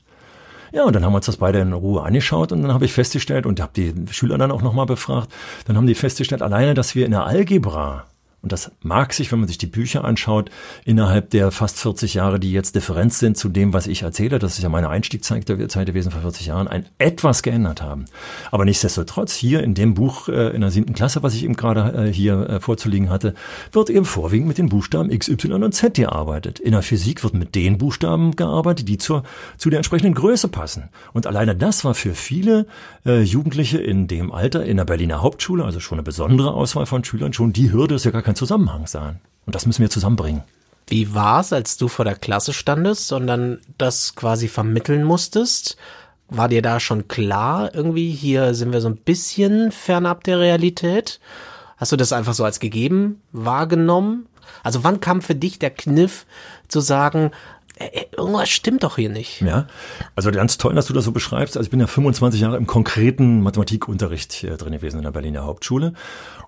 Ja, 0.73 0.85
und 0.85 0.95
dann 0.95 1.05
haben 1.05 1.13
wir 1.13 1.17
uns 1.17 1.27
das 1.27 1.39
beide 1.39 1.59
in 1.59 1.73
Ruhe 1.73 2.03
angeschaut 2.03 2.53
und 2.53 2.63
dann 2.63 2.73
habe 2.73 2.85
ich 2.85 2.93
festgestellt 2.93 3.45
und 3.45 3.61
habe 3.61 3.73
die 3.75 3.93
Schüler 4.13 4.39
dann 4.39 4.53
auch 4.53 4.63
nochmal 4.63 4.87
befragt, 4.87 5.33
dann 5.67 5.77
haben 5.77 5.87
die 5.87 5.97
festgestellt, 5.97 6.43
alleine, 6.43 6.75
dass 6.75 6.95
wir 6.95 7.05
in 7.05 7.11
der 7.11 7.25
Algebra 7.25 8.05
und 8.43 8.53
das 8.53 8.71
mag 8.83 9.13
sich, 9.13 9.31
wenn 9.33 9.41
man 9.41 9.49
sich 9.49 9.59
die 9.59 9.67
Bücher 9.67 10.05
anschaut, 10.05 10.51
innerhalb 10.85 11.31
der 11.31 11.51
fast 11.51 11.79
40 11.79 12.15
Jahre, 12.15 12.41
die 12.41 12.53
jetzt 12.53 12.75
Differenz 12.75 13.19
sind 13.19 13.37
zu 13.37 13.51
dem, 13.51 13.75
was 13.75 13.87
ich 13.87 14.03
erzähle, 14.03 14.39
das 14.39 14.57
ist 14.57 14.63
ja 14.63 14.71
meine 14.71 14.89
Einstiegszeit 14.89 15.45
gewesen 15.45 16.11
vor 16.11 16.23
40 16.23 16.47
Jahren, 16.47 16.67
ein 16.67 16.87
etwas 16.99 17.43
geändert 17.43 17.83
haben. 17.83 18.07
Aber 18.51 18.65
nichtsdestotrotz, 18.65 19.35
hier 19.35 19.63
in 19.63 19.75
dem 19.75 19.93
Buch 19.93 20.29
äh, 20.29 20.55
in 20.55 20.63
der 20.63 20.71
siebten 20.71 20.95
Klasse, 20.95 21.23
was 21.23 21.35
ich 21.35 21.45
eben 21.45 21.55
gerade 21.55 22.09
äh, 22.09 22.13
hier 22.13 22.49
äh, 22.49 22.61
vorzulegen 22.61 23.11
hatte, 23.11 23.35
wird 23.73 23.91
eben 23.91 24.07
vorwiegend 24.07 24.49
mit 24.49 24.59
den 24.59 24.71
Buchstaben 24.71 25.11
X, 25.11 25.29
Y 25.29 25.63
und 25.63 25.75
Z 25.75 25.95
gearbeitet. 25.95 26.59
In 26.59 26.73
der 26.73 26.83
Physik 26.83 27.23
wird 27.23 27.35
mit 27.35 27.55
den 27.55 27.77
Buchstaben 27.77 28.37
gearbeitet, 28.37 28.89
die 28.89 28.97
zur, 28.97 29.23
zu 29.59 29.69
der 29.69 29.79
entsprechenden 29.79 30.15
Größe 30.15 30.49
passen. 30.49 30.89
Und 31.13 31.27
alleine 31.27 31.55
das 31.55 31.85
war 31.85 31.95
für 31.95 32.15
viele 32.15 32.67
äh, 33.05 33.21
Jugendliche 33.21 33.79
in 33.79 34.09
dem 34.09 34.33
Alter, 34.33 34.65
in 34.65 34.79
der 34.79 34.85
Berliner 34.85 35.21
Hauptschule, 35.21 35.65
also 35.65 35.79
schon 35.79 35.99
eine 35.99 36.05
besondere 36.05 36.55
Auswahl 36.55 36.87
von 36.87 37.05
Schülern, 37.05 37.35
schon 37.35 37.53
die 37.53 37.71
Hürde, 37.71 37.95
dass 37.95 38.05
ja 38.05 38.11
gar 38.11 38.23
kein 38.23 38.30
Zusammenhang 38.35 38.87
sahen. 38.87 39.21
Und 39.47 39.55
das 39.55 39.67
müssen 39.67 39.83
wir 39.83 39.91
zusammenbringen. 39.91 40.43
Wie 40.87 41.15
war's, 41.15 41.53
als 41.53 41.77
du 41.77 41.89
vor 41.89 42.05
der 42.05 42.17
Klasse 42.17 42.53
standest 42.53 43.13
und 43.13 43.27
dann 43.27 43.61
das 43.79 44.15
quasi 44.15 44.49
vermitteln 44.49 45.05
musstest? 45.05 45.77
War 46.29 46.49
dir 46.49 46.63
da 46.63 46.81
schon 46.81 47.09
klar, 47.09 47.75
irgendwie 47.75 48.11
hier 48.11 48.55
sind 48.55 48.73
wir 48.73 48.81
so 48.81 48.89
ein 48.89 48.97
bisschen 48.97 49.73
fernab 49.73 50.25
der 50.25 50.39
Realität? 50.39 51.21
Hast 51.77 51.93
du 51.93 51.97
das 51.97 52.13
einfach 52.13 52.35
so 52.35 52.45
als 52.45 52.61
gegeben 52.61 53.23
wahrgenommen? 53.33 54.27
Also 54.63 54.85
wann 54.85 55.01
kam 55.01 55.23
für 55.23 55.35
dich 55.35 55.59
der 55.59 55.71
Kniff 55.71 56.27
zu 56.69 56.81
sagen, 56.81 57.31
äh, 57.81 58.05
irgendwas 58.15 58.51
stimmt 58.51 58.83
doch 58.83 58.97
hier 58.97 59.09
nicht. 59.09 59.41
Ja, 59.41 59.67
also 60.15 60.31
ganz 60.31 60.59
toll, 60.59 60.75
dass 60.75 60.87
du 60.87 60.93
das 60.93 61.05
so 61.05 61.13
beschreibst. 61.13 61.57
Also 61.57 61.67
ich 61.67 61.71
bin 61.71 61.81
ja 61.81 61.87
25 61.87 62.41
Jahre 62.41 62.59
im 62.59 62.67
konkreten 62.67 63.43
Mathematikunterricht 63.43 64.45
äh, 64.45 64.57
drin 64.59 64.75
gewesen 64.75 64.99
in 64.99 65.05
der 65.05 65.13
Berliner 65.13 65.45
Hauptschule. 65.45 65.95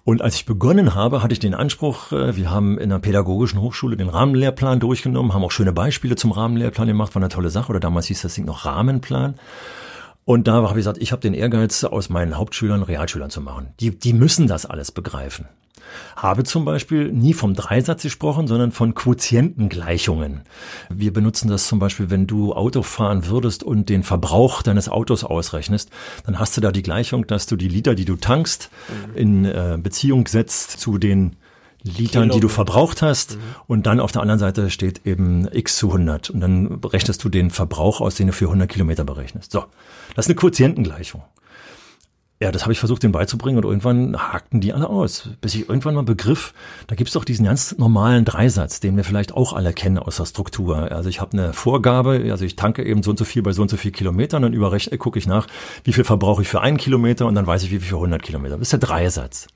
Und 0.04 0.20
als 0.20 0.34
ich 0.34 0.44
begonnen 0.44 0.94
habe, 0.94 1.22
hatte 1.22 1.32
ich 1.32 1.38
den 1.38 1.54
Anspruch, 1.54 2.12
äh, 2.12 2.36
wir 2.36 2.50
haben 2.50 2.78
in 2.78 2.90
der 2.90 2.98
pädagogischen 2.98 3.60
Hochschule 3.60 3.96
den 3.96 4.10
Rahmenlehrplan 4.10 4.78
durchgenommen, 4.78 5.32
haben 5.32 5.42
auch 5.42 5.52
schöne 5.52 5.72
Beispiele 5.72 6.16
zum 6.16 6.32
Rahmenlehrplan 6.32 6.88
gemacht, 6.88 7.14
war 7.14 7.22
eine 7.22 7.30
tolle 7.30 7.48
Sache. 7.48 7.70
Oder 7.70 7.80
damals 7.80 8.06
hieß 8.06 8.20
das 8.20 8.34
Ding 8.34 8.44
noch 8.44 8.66
Rahmenplan. 8.66 9.36
Und 10.24 10.46
da 10.46 10.54
habe 10.54 10.68
ich 10.68 10.74
gesagt, 10.74 10.98
ich 10.98 11.12
habe 11.12 11.22
den 11.22 11.34
Ehrgeiz, 11.34 11.82
aus 11.84 12.10
meinen 12.10 12.36
Hauptschülern 12.36 12.82
Realschülern 12.82 13.30
zu 13.30 13.40
machen. 13.40 13.68
Die, 13.80 13.98
die 13.98 14.12
müssen 14.12 14.46
das 14.46 14.66
alles 14.66 14.92
begreifen. 14.92 15.48
Habe 16.16 16.44
zum 16.44 16.64
Beispiel 16.64 17.12
nie 17.12 17.34
vom 17.34 17.54
Dreisatz 17.54 18.02
gesprochen, 18.02 18.46
sondern 18.46 18.72
von 18.72 18.94
Quotientengleichungen. 18.94 20.42
Wir 20.88 21.12
benutzen 21.12 21.48
das 21.48 21.66
zum 21.66 21.78
Beispiel, 21.78 22.10
wenn 22.10 22.26
du 22.26 22.54
Auto 22.54 22.82
fahren 22.82 23.26
würdest 23.26 23.62
und 23.62 23.88
den 23.88 24.02
Verbrauch 24.02 24.62
deines 24.62 24.88
Autos 24.88 25.24
ausrechnest, 25.24 25.90
dann 26.26 26.38
hast 26.38 26.56
du 26.56 26.60
da 26.60 26.72
die 26.72 26.82
Gleichung, 26.82 27.26
dass 27.26 27.46
du 27.46 27.56
die 27.56 27.68
Liter, 27.68 27.94
die 27.94 28.04
du 28.04 28.16
tankst, 28.16 28.70
in 29.14 29.44
äh, 29.44 29.78
Beziehung 29.80 30.26
setzt 30.26 30.80
zu 30.80 30.98
den 30.98 31.36
Litern, 31.82 32.30
die 32.30 32.40
du 32.40 32.48
verbraucht 32.48 33.02
hast. 33.02 33.36
Mhm. 33.36 33.40
Und 33.66 33.86
dann 33.86 34.00
auf 34.00 34.12
der 34.12 34.22
anderen 34.22 34.38
Seite 34.38 34.70
steht 34.70 35.06
eben 35.06 35.48
x 35.52 35.76
zu 35.76 35.88
100. 35.88 36.30
Und 36.30 36.40
dann 36.40 36.80
berechnest 36.80 37.22
du 37.24 37.28
den 37.28 37.50
Verbrauch 37.50 38.00
aus, 38.00 38.14
den 38.14 38.28
du 38.28 38.32
für 38.32 38.46
100 38.46 38.68
Kilometer 38.68 39.04
berechnest. 39.04 39.52
So, 39.52 39.64
das 40.14 40.26
ist 40.26 40.30
eine 40.30 40.36
Quotientengleichung. 40.36 41.22
Ja, 42.42 42.50
das 42.50 42.62
habe 42.62 42.72
ich 42.72 42.80
versucht, 42.80 43.04
denen 43.04 43.12
beizubringen 43.12 43.58
und 43.58 43.64
irgendwann 43.64 44.16
hakten 44.16 44.60
die 44.60 44.72
alle 44.72 44.90
aus. 44.90 45.28
Bis 45.40 45.54
ich 45.54 45.68
irgendwann 45.68 45.94
mal 45.94 46.02
begriff, 46.02 46.54
da 46.88 46.96
gibt's 46.96 47.12
doch 47.12 47.24
diesen 47.24 47.44
ganz 47.44 47.78
normalen 47.78 48.24
Dreisatz, 48.24 48.80
den 48.80 48.96
wir 48.96 49.04
vielleicht 49.04 49.32
auch 49.32 49.52
alle 49.52 49.72
kennen 49.72 50.00
aus 50.00 50.16
der 50.16 50.24
Struktur. 50.24 50.90
Also 50.90 51.08
ich 51.08 51.20
habe 51.20 51.34
eine 51.34 51.52
Vorgabe, 51.52 52.20
also 52.32 52.44
ich 52.44 52.56
tanke 52.56 52.82
eben 52.82 53.04
so 53.04 53.12
und 53.12 53.16
so 53.16 53.24
viel 53.24 53.42
bei 53.42 53.52
so 53.52 53.62
und 53.62 53.70
so 53.70 53.76
viel 53.76 53.92
Kilometern, 53.92 54.42
dann 54.42 54.54
überrechne, 54.54 54.98
gucke 54.98 55.20
ich 55.20 55.28
nach, 55.28 55.46
wie 55.84 55.92
viel 55.92 56.02
verbrauche 56.02 56.42
ich 56.42 56.48
für 56.48 56.60
einen 56.60 56.78
Kilometer 56.78 57.26
und 57.26 57.36
dann 57.36 57.46
weiß 57.46 57.62
ich, 57.62 57.70
wie 57.70 57.78
viel 57.78 57.90
für 57.90 57.94
100 57.94 58.20
Kilometer. 58.20 58.56
Das 58.56 58.62
ist 58.62 58.72
der 58.72 58.80
Dreisatz. 58.80 59.46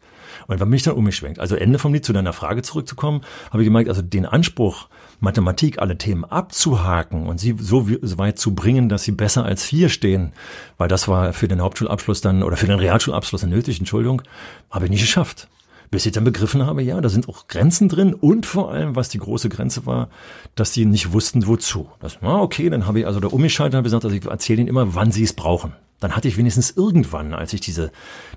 Und 0.47 0.61
dann 0.61 0.71
bin 0.71 0.76
ich 0.76 0.85
dann 0.85 0.95
umgeschwenkt. 0.95 1.40
Also 1.40 1.57
Ende 1.57 1.81
vom 1.81 1.93
Lied 1.93 2.05
zu 2.05 2.12
deiner 2.12 2.33
Frage 2.33 2.62
zurückzukommen, 2.62 3.23
habe 3.50 3.62
ich 3.64 3.66
gemerkt, 3.66 3.88
also 3.88 4.00
den 4.00 4.26
Anspruch, 4.26 4.87
Mathematik 5.21 5.79
alle 5.79 5.99
Themen 5.99 6.25
abzuhaken 6.25 7.27
und 7.27 7.39
sie 7.39 7.57
so 7.59 7.89
weit 7.89 8.39
zu 8.39 8.55
bringen, 8.55 8.89
dass 8.89 9.05
sie 9.05 9.13
besser 9.13 9.45
als 9.45 9.65
vier 9.65 9.89
stehen, 9.89 10.33
weil 10.79 10.89
das 10.89 11.09
war 11.09 11.33
für 11.33 11.49
den 11.49 11.61
Hauptschulabschluss 11.61 12.21
dann 12.21 12.43
oder 12.43 12.57
für 12.57 12.67
den 12.67 12.79
Realschulabschluss 12.79 13.45
nötig, 13.45 13.79
Entschuldigung, 13.79 14.23
habe 14.71 14.87
ich 14.87 14.91
nicht 14.91 15.03
geschafft. 15.03 15.49
Bis 15.89 16.05
ich 16.05 16.13
dann 16.13 16.25
begriffen 16.25 16.67
habe, 16.67 16.83
ja, 16.83 17.01
da 17.01 17.09
sind 17.09 17.29
auch 17.29 17.47
Grenzen 17.47 17.89
drin 17.89 18.13
und 18.13 18.45
vor 18.45 18.73
allem, 18.73 18.97
was 18.97 19.09
die 19.09 19.19
große 19.19 19.49
Grenze 19.49 19.87
war, 19.87 20.09
dass 20.57 20.73
sie 20.73 20.85
nicht 20.85 21.13
wussten, 21.13 21.47
wozu. 21.47 21.89
Das 22.01 22.21
war 22.23 22.43
okay, 22.43 22.69
dann 22.71 22.87
habe 22.89 23.01
ich 23.01 23.07
also 23.07 23.21
da 23.21 23.29
umgeschaltet 23.29 23.75
und 23.75 23.79
habe 23.79 23.85
gesagt, 23.85 24.05
also 24.05 24.17
ich 24.17 24.25
erzähle 24.25 24.63
ihnen 24.63 24.69
immer, 24.69 24.97
wann 24.97 25.13
sie 25.13 25.23
es 25.23 25.33
brauchen 25.33 25.75
dann 26.00 26.15
hatte 26.15 26.29
ich 26.29 26.37
wenigstens 26.37 26.73
irgendwann, 26.73 27.33
als 27.33 27.55
ich 27.55 27.61
diese, 27.62 27.91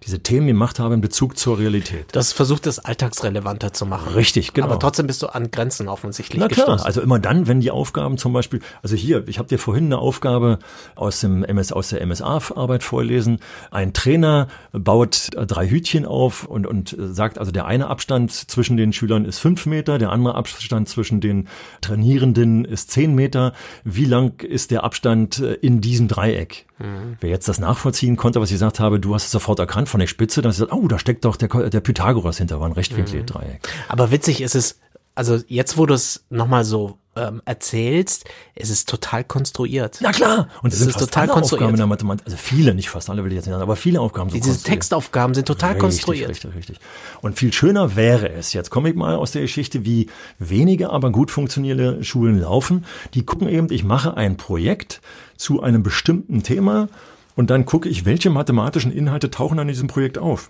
diese 0.05 0.19
Themen 0.19 0.47
gemacht 0.47 0.79
habe, 0.79 0.93
in 0.93 1.01
Bezug 1.01 1.37
zur 1.37 1.59
Realität. 1.59 2.07
Das 2.13 2.31
versucht 2.31 2.65
es 2.67 2.79
alltagsrelevanter 2.79 3.73
zu 3.73 3.85
machen. 3.85 4.13
Richtig, 4.13 4.53
genau. 4.53 4.67
Aber 4.67 4.79
trotzdem 4.79 5.07
bist 5.07 5.21
du 5.21 5.27
an 5.27 5.51
Grenzen 5.51 5.89
offensichtlich 5.89 6.39
Na 6.39 6.47
klar, 6.47 6.67
gestoßen. 6.67 6.85
also 6.85 7.01
immer 7.01 7.19
dann, 7.19 7.47
wenn 7.47 7.59
die 7.59 7.71
Aufgaben 7.71 8.17
zum 8.17 8.31
Beispiel, 8.31 8.61
also 8.81 8.95
hier, 8.95 9.27
ich 9.27 9.39
habe 9.39 9.49
dir 9.49 9.59
vorhin 9.59 9.85
eine 9.85 9.97
Aufgabe 9.97 10.59
aus 10.95 11.19
dem 11.19 11.43
MS, 11.43 11.73
aus 11.73 11.89
der 11.89 12.05
MSA-Arbeit 12.05 12.83
vorlesen. 12.83 13.39
Ein 13.71 13.93
Trainer 13.93 14.47
baut 14.71 15.29
drei 15.33 15.67
Hütchen 15.67 16.05
auf 16.05 16.45
und, 16.45 16.65
und 16.65 16.95
sagt, 16.97 17.37
also 17.37 17.51
der 17.51 17.65
eine 17.65 17.87
Abstand 17.87 18.31
zwischen 18.31 18.77
den 18.77 18.93
Schülern 18.93 19.25
ist 19.25 19.39
fünf 19.39 19.65
Meter, 19.65 19.97
der 19.97 20.11
andere 20.11 20.35
Abstand 20.35 20.87
zwischen 20.87 21.19
den 21.19 21.49
Trainierenden 21.81 22.63
ist 22.63 22.91
zehn 22.91 23.13
Meter. 23.15 23.51
Wie 23.83 24.05
lang 24.05 24.41
ist 24.41 24.71
der 24.71 24.85
Abstand 24.85 25.39
in 25.39 25.81
diesem 25.81 26.07
Dreieck? 26.07 26.68
Mhm. 26.79 27.17
Wer 27.19 27.29
jetzt 27.29 27.47
das 27.47 27.59
nachvollziehen 27.59 28.15
konnte, 28.15 28.41
was 28.41 28.49
ich 28.49 28.55
gesagt 28.55 28.79
habe, 28.79 28.99
du 28.99 29.13
hast 29.13 29.25
es 29.25 29.31
sofort 29.31 29.59
erkannt 29.59 29.89
von 29.89 29.99
der 29.99 30.07
Spitze, 30.07 30.41
ich 30.41 30.45
gesagt, 30.45 30.73
oh, 30.73 30.87
da 30.87 30.97
steckt 30.97 31.25
doch 31.25 31.35
der, 31.35 31.47
der 31.69 31.79
Pythagoras 31.81 32.37
hinter, 32.37 32.59
war 32.59 32.67
ein 32.67 32.73
rechtwinkliges 32.73 33.23
mhm. 33.23 33.25
Dreieck. 33.25 33.69
Aber 33.87 34.11
witzig 34.11 34.41
ist 34.41 34.55
es, 34.55 34.79
also 35.19 35.37
jetzt, 35.49 35.77
wo 35.77 35.85
du 35.85 35.95
es 35.95 36.23
nochmal 36.29 36.63
so 36.63 36.97
ähm, 37.17 37.41
erzählst, 37.43 38.23
es 38.55 38.69
ist 38.69 38.87
total 38.87 39.25
konstruiert. 39.25 39.97
Na 39.99 40.13
klar. 40.13 40.47
Und 40.63 40.71
es, 40.71 40.79
es 40.79 40.87
ist 40.87 40.97
total 40.97 41.27
konstruiert. 41.27 41.63
Aufgaben 41.63 41.73
in 41.73 41.77
der 41.77 41.87
Mathematik, 41.87 42.25
also 42.25 42.37
viele, 42.37 42.73
nicht 42.73 42.89
fast 42.89 43.09
alle 43.09 43.25
will 43.25 43.31
ich 43.33 43.35
jetzt 43.35 43.45
nicht 43.45 43.51
sagen, 43.51 43.61
aber 43.61 43.75
viele 43.75 43.99
Aufgaben 43.99 44.29
sind 44.29 44.45
Diese 44.45 44.63
Textaufgaben 44.63 45.33
sind 45.33 45.45
total 45.45 45.71
richtig, 45.71 45.81
konstruiert. 45.81 46.29
Richtig, 46.29 46.55
richtig. 46.55 46.79
Und 47.19 47.37
viel 47.37 47.51
schöner 47.51 47.97
wäre 47.97 48.29
es, 48.29 48.53
jetzt 48.53 48.69
komme 48.69 48.91
ich 48.91 48.95
mal 48.95 49.17
aus 49.17 49.31
der 49.31 49.41
Geschichte, 49.41 49.83
wie 49.83 50.07
wenige, 50.37 50.89
aber 50.89 51.11
gut 51.11 51.31
funktionierende 51.31 52.01
Schulen 52.05 52.39
laufen. 52.39 52.85
Die 53.13 53.25
gucken 53.25 53.49
eben, 53.49 53.69
ich 53.73 53.83
mache 53.83 54.15
ein 54.15 54.37
Projekt 54.37 55.01
zu 55.35 55.61
einem 55.61 55.83
bestimmten 55.83 56.43
Thema 56.43 56.87
und 57.35 57.49
dann 57.49 57.65
gucke 57.65 57.89
ich, 57.89 58.05
welche 58.05 58.29
mathematischen 58.29 58.93
Inhalte 58.93 59.29
tauchen 59.29 59.59
an 59.59 59.67
diesem 59.67 59.89
Projekt 59.89 60.17
auf. 60.17 60.49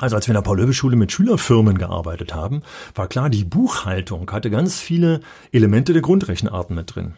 Also 0.00 0.16
als 0.16 0.26
wir 0.26 0.32
in 0.32 0.36
der 0.36 0.42
Paul-Löbe-Schule 0.42 0.96
mit 0.96 1.12
Schülerfirmen 1.12 1.76
gearbeitet 1.76 2.34
haben, 2.34 2.62
war 2.94 3.06
klar, 3.06 3.28
die 3.28 3.44
Buchhaltung 3.44 4.30
hatte 4.32 4.48
ganz 4.50 4.80
viele 4.80 5.20
Elemente 5.52 5.92
der 5.92 6.00
Grundrechenarten 6.00 6.74
mit 6.74 6.94
drin. 6.94 7.14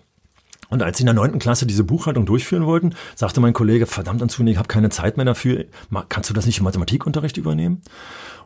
Und 0.72 0.82
als 0.82 0.96
sie 0.96 1.02
in 1.02 1.06
der 1.06 1.14
neunten 1.14 1.38
Klasse 1.38 1.66
diese 1.66 1.84
Buchhaltung 1.84 2.24
durchführen 2.24 2.64
wollten, 2.64 2.94
sagte 3.14 3.42
mein 3.42 3.52
Kollege, 3.52 3.84
verdammt 3.84 4.22
Anzuni, 4.22 4.52
ich 4.52 4.56
habe 4.56 4.68
keine 4.68 4.88
Zeit 4.88 5.18
mehr 5.18 5.26
dafür. 5.26 5.66
Kannst 6.08 6.30
du 6.30 6.34
das 6.34 6.46
nicht 6.46 6.58
im 6.58 6.64
Mathematikunterricht 6.64 7.36
übernehmen? 7.36 7.82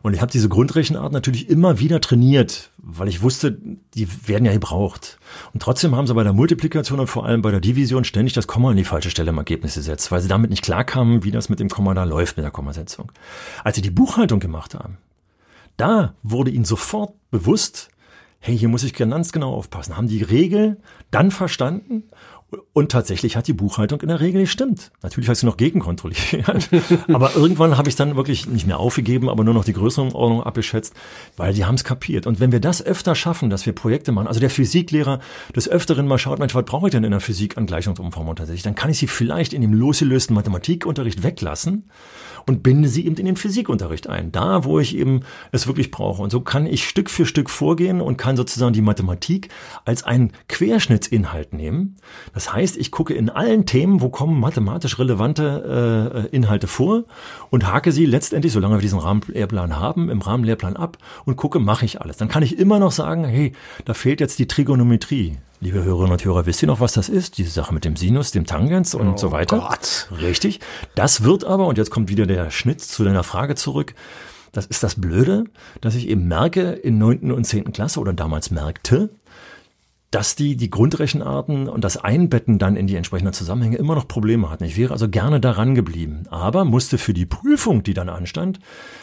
Und 0.01 0.13
ich 0.13 0.19
habe 0.19 0.29
diese 0.29 0.49
Grundrechenart 0.49 1.13
natürlich 1.13 1.49
immer 1.49 1.79
wieder 1.79 2.01
trainiert, 2.01 2.71
weil 2.79 3.07
ich 3.07 3.21
wusste, 3.21 3.57
die 3.93 4.09
werden 4.27 4.43
ja 4.43 4.51
gebraucht. 4.51 5.19
Und 5.53 5.61
trotzdem 5.61 5.95
haben 5.95 6.05
sie 6.05 6.15
bei 6.15 6.23
der 6.23 6.33
Multiplikation 6.33 6.99
und 6.99 7.07
vor 7.07 7.25
allem 7.25 7.41
bei 7.41 7.51
der 7.51 7.61
Division 7.61 8.03
ständig 8.03 8.33
das 8.33 8.45
Komma 8.45 8.71
an 8.71 8.75
die 8.75 8.83
falsche 8.83 9.09
Stelle 9.09 9.29
im 9.29 9.37
Ergebnis 9.37 9.75
gesetzt, 9.75 10.11
weil 10.11 10.19
sie 10.19 10.27
damit 10.27 10.49
nicht 10.49 10.63
klarkamen, 10.63 11.23
wie 11.23 11.31
das 11.31 11.47
mit 11.47 11.61
dem 11.61 11.69
Komma 11.69 11.93
da 11.93 12.03
läuft 12.03 12.35
mit 12.35 12.43
der 12.43 12.51
Kommasetzung. 12.51 13.09
Als 13.63 13.77
sie 13.77 13.81
die 13.81 13.89
Buchhaltung 13.89 14.41
gemacht 14.41 14.75
haben, 14.75 14.97
da 15.77 16.13
wurde 16.23 16.51
ihnen 16.51 16.65
sofort 16.65 17.13
bewusst, 17.31 17.87
hey, 18.47 18.57
hier 18.57 18.69
muss 18.69 18.85
ich 18.85 18.93
ganz 18.93 19.33
genau 19.33 19.53
aufpassen. 19.53 19.97
Haben 19.97 20.07
die 20.07 20.23
Regel 20.23 20.77
dann 21.11 21.31
verstanden 21.31 22.03
und 22.71 22.91
tatsächlich 22.91 23.35
hat 23.35 23.47
die 23.47 23.53
Buchhaltung 23.53 23.99
in 24.01 24.07
der 24.07 24.21
Regel 24.21 24.41
gestimmt. 24.41 24.91
Natürlich 25.01 25.27
hast 25.27 25.41
du 25.41 25.47
noch 25.47 25.57
gegenkontrolliert. 25.57 26.69
aber 27.11 27.35
irgendwann 27.35 27.77
habe 27.77 27.89
ich 27.89 27.95
dann 27.95 28.15
wirklich 28.15 28.47
nicht 28.47 28.65
mehr 28.65 28.79
aufgegeben, 28.79 29.29
aber 29.29 29.43
nur 29.43 29.53
noch 29.53 29.65
die 29.65 29.73
Größenordnung 29.73 30.43
abgeschätzt, 30.43 30.93
weil 31.35 31.53
die 31.53 31.65
haben 31.65 31.75
es 31.75 31.83
kapiert. 31.83 32.25
Und 32.25 32.39
wenn 32.39 32.53
wir 32.53 32.61
das 32.61 32.81
öfter 32.81 33.15
schaffen, 33.15 33.49
dass 33.49 33.65
wir 33.65 33.73
Projekte 33.73 34.13
machen, 34.13 34.27
also 34.27 34.39
der 34.39 34.49
Physiklehrer 34.49 35.19
des 35.55 35.67
Öfteren 35.67 36.07
mal 36.07 36.17
schaut, 36.17 36.39
Mensch, 36.39 36.55
was 36.55 36.63
brauche 36.63 36.87
ich 36.87 36.91
denn 36.91 37.03
in 37.03 37.11
der 37.11 37.19
Physik 37.19 37.57
an 37.57 37.65
Gleichungsumformung 37.65 38.35
tatsächlich, 38.35 38.63
dann 38.63 38.75
kann 38.75 38.91
ich 38.91 38.99
sie 38.99 39.07
vielleicht 39.07 39.51
in 39.51 39.61
dem 39.61 39.73
losgelösten 39.73 40.33
Mathematikunterricht 40.33 41.23
weglassen 41.23 41.89
und 42.45 42.63
binde 42.63 42.87
sie 42.87 43.05
eben 43.05 43.17
in 43.17 43.25
den 43.25 43.35
Physikunterricht 43.35 44.07
ein, 44.07 44.31
da 44.31 44.63
wo 44.63 44.79
ich 44.79 44.95
eben 44.95 45.21
es 45.51 45.67
wirklich 45.67 45.91
brauche. 45.91 46.21
Und 46.21 46.31
so 46.31 46.39
kann 46.39 46.65
ich 46.65 46.87
Stück 46.87 47.09
für 47.09 47.25
Stück 47.25 47.49
vorgehen 47.49 47.99
und 47.99 48.17
kann 48.17 48.37
sozusagen 48.37 48.73
die 48.73 48.81
Mathematik 48.81 49.49
als 49.83 50.03
einen 50.03 50.31
Querschnittsinhalt 50.47 51.53
nehmen. 51.53 51.97
Das 52.37 52.53
heißt, 52.53 52.77
ich 52.77 52.91
gucke 52.91 53.15
in 53.15 53.31
allen 53.31 53.65
Themen, 53.65 53.99
wo 53.99 54.09
kommen 54.09 54.39
mathematisch 54.39 54.99
relevante 54.99 56.27
äh, 56.31 56.35
Inhalte 56.35 56.67
vor 56.67 57.05
und 57.49 57.65
hake 57.65 57.91
sie 57.91 58.05
letztendlich, 58.05 58.53
solange 58.53 58.75
wir 58.75 58.81
diesen 58.81 58.99
Rahmenlehrplan 58.99 59.79
haben, 59.79 60.11
im 60.11 60.21
Rahmenlehrplan 60.21 60.75
ab 60.75 60.99
und 61.25 61.35
gucke, 61.35 61.57
mache 61.57 61.85
ich 61.85 61.99
alles. 61.99 62.17
Dann 62.17 62.27
kann 62.27 62.43
ich 62.43 62.59
immer 62.59 62.77
noch 62.77 62.91
sagen, 62.91 63.23
hey, 63.23 63.53
da 63.85 63.95
fehlt 63.95 64.19
jetzt 64.19 64.37
die 64.37 64.45
Trigonometrie. 64.45 65.39
Liebe 65.61 65.83
Hörerinnen 65.83 66.11
und 66.11 66.23
Hörer, 66.23 66.45
wisst 66.45 66.61
ihr 66.61 66.67
noch, 66.67 66.79
was 66.79 66.93
das 66.93 67.09
ist? 67.09 67.39
Diese 67.39 67.49
Sache 67.49 67.73
mit 67.73 67.85
dem 67.85 67.95
Sinus, 67.95 68.29
dem 68.29 68.45
Tangens 68.45 68.93
und 68.93 69.13
oh 69.13 69.17
so 69.17 69.31
weiter. 69.31 69.57
Gott. 69.57 70.07
Richtig. 70.21 70.59
Das 70.93 71.23
wird 71.23 71.43
aber, 71.43 71.65
und 71.65 71.79
jetzt 71.79 71.89
kommt 71.89 72.07
wieder 72.07 72.27
der 72.27 72.51
Schnitt 72.51 72.81
zu 72.81 73.03
deiner 73.03 73.23
Frage 73.23 73.55
zurück, 73.55 73.95
das 74.51 74.67
ist 74.67 74.83
das 74.83 75.01
Blöde, 75.01 75.45
dass 75.81 75.95
ich 75.95 76.07
eben 76.07 76.27
merke 76.27 76.73
in 76.73 76.99
neunten 76.99 77.31
und 77.31 77.45
zehnten 77.45 77.71
Klasse 77.71 77.99
oder 77.99 78.13
damals 78.13 78.51
merkte, 78.51 79.09
dass 80.17 80.33
die 80.33 80.55
die 80.55 80.71
Grundrechenarten 80.71 81.69
und 81.69 81.83
das 81.83 81.95
Einbetten 81.95 82.57
dann 82.57 82.75
in 82.75 82.87
die 82.87 82.95
entsprechenden 82.95 83.33
Zusammenhänge 83.33 83.77
immer 83.77 83.93
noch 83.93 84.07
Probleme 84.07 84.49
hatten. 84.49 84.63
Ich 84.63 84.75
wäre 84.75 84.91
also 84.91 85.07
gerne 85.09 85.39
daran 85.39 85.75
geblieben, 85.75 86.23
aber 86.31 86.65
musste 86.65 86.97
für 86.97 87.13
die 87.13 87.27
Prüfung, 87.27 87.83
die 87.83 87.93
dann 87.93 88.09
anstand, 88.09 88.59